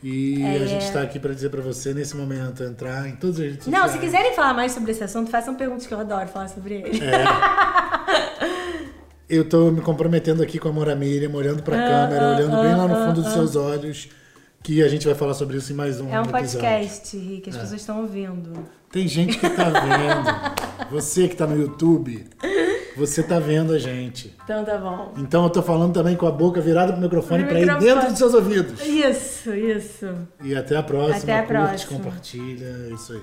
E 0.02 0.42
É. 0.42 0.56
a 0.62 0.66
gente 0.66 0.84
está 0.84 1.02
aqui 1.02 1.18
para 1.18 1.32
dizer 1.32 1.48
para 1.50 1.60
você 1.62 1.94
nesse 1.94 2.16
momento 2.16 2.62
entrar 2.64 3.08
em 3.08 3.12
todas 3.16 3.36
as 3.38 3.42
redes 3.46 3.66
Não, 3.68 3.82
se 3.82 3.92
sociais. 3.94 4.00
quiserem 4.04 4.34
falar 4.34 4.52
mais 4.54 4.72
sobre 4.72 4.90
esse 4.92 5.04
assunto, 5.04 5.30
façam 5.30 5.54
perguntas 5.54 5.86
que 5.86 5.94
eu 5.94 5.98
adoro 6.00 6.26
falar 6.28 6.48
sobre 6.48 6.74
ele. 6.74 7.00
Eu 9.28 9.48
tô 9.48 9.70
me 9.70 9.80
comprometendo 9.80 10.42
aqui 10.42 10.58
com 10.58 10.68
a 10.68 10.72
Mora 10.72 10.94
Miriam, 10.94 11.32
olhando 11.32 11.62
pra 11.62 11.76
Ah, 11.76 11.88
câmera, 12.06 12.26
ah, 12.26 12.36
olhando 12.36 12.54
ah, 12.56 12.62
bem 12.62 12.74
lá 12.76 12.86
no 12.88 12.94
ah, 12.94 13.06
fundo 13.06 13.22
dos 13.22 13.26
ah. 13.28 13.34
seus 13.34 13.56
olhos, 13.56 14.08
que 14.62 14.82
a 14.82 14.88
gente 14.88 15.06
vai 15.06 15.14
falar 15.14 15.32
sobre 15.32 15.56
isso 15.56 15.72
em 15.72 15.76
mais 15.76 16.00
um 16.00 16.08
É 16.12 16.20
um 16.20 16.24
episódio. 16.24 16.32
podcast, 16.60 17.16
Rick, 17.16 17.48
É. 17.48 17.52
as 17.52 17.58
pessoas 17.58 17.80
estão 17.80 18.00
ouvindo. 18.02 18.52
Tem 18.90 19.08
gente 19.08 19.38
que 19.38 19.48
tá 19.48 19.70
vendo. 19.70 20.90
Você 20.92 21.28
que 21.28 21.34
tá 21.36 21.46
no 21.46 21.56
YouTube, 21.58 22.26
você 22.96 23.22
tá 23.22 23.38
vendo 23.38 23.72
a 23.72 23.78
gente. 23.78 24.34
Então 24.44 24.64
tá 24.64 24.78
bom. 24.78 25.12
Então 25.18 25.44
eu 25.44 25.50
tô 25.50 25.62
falando 25.62 25.92
também 25.94 26.16
com 26.16 26.26
a 26.26 26.30
boca 26.30 26.60
virada 26.60 26.92
pro 26.92 27.00
microfone 27.00 27.44
Pro 27.44 27.52
pra 27.52 27.60
ir 27.60 27.78
dentro 27.78 28.08
dos 28.08 28.18
seus 28.18 28.34
ouvidos. 28.34 28.80
Isso, 28.84 29.54
isso. 29.54 30.08
E 30.42 30.54
até 30.54 30.76
a 30.76 30.82
próxima. 30.82 31.16
Até 31.18 31.38
a 31.38 31.42
Curte, 31.42 31.52
próxima. 31.86 31.98
compartilha, 31.98 32.66
é 32.90 32.94
isso 32.94 33.12
aí. 33.12 33.22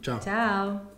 Tchau. 0.00 0.18
Tchau. 0.20 0.97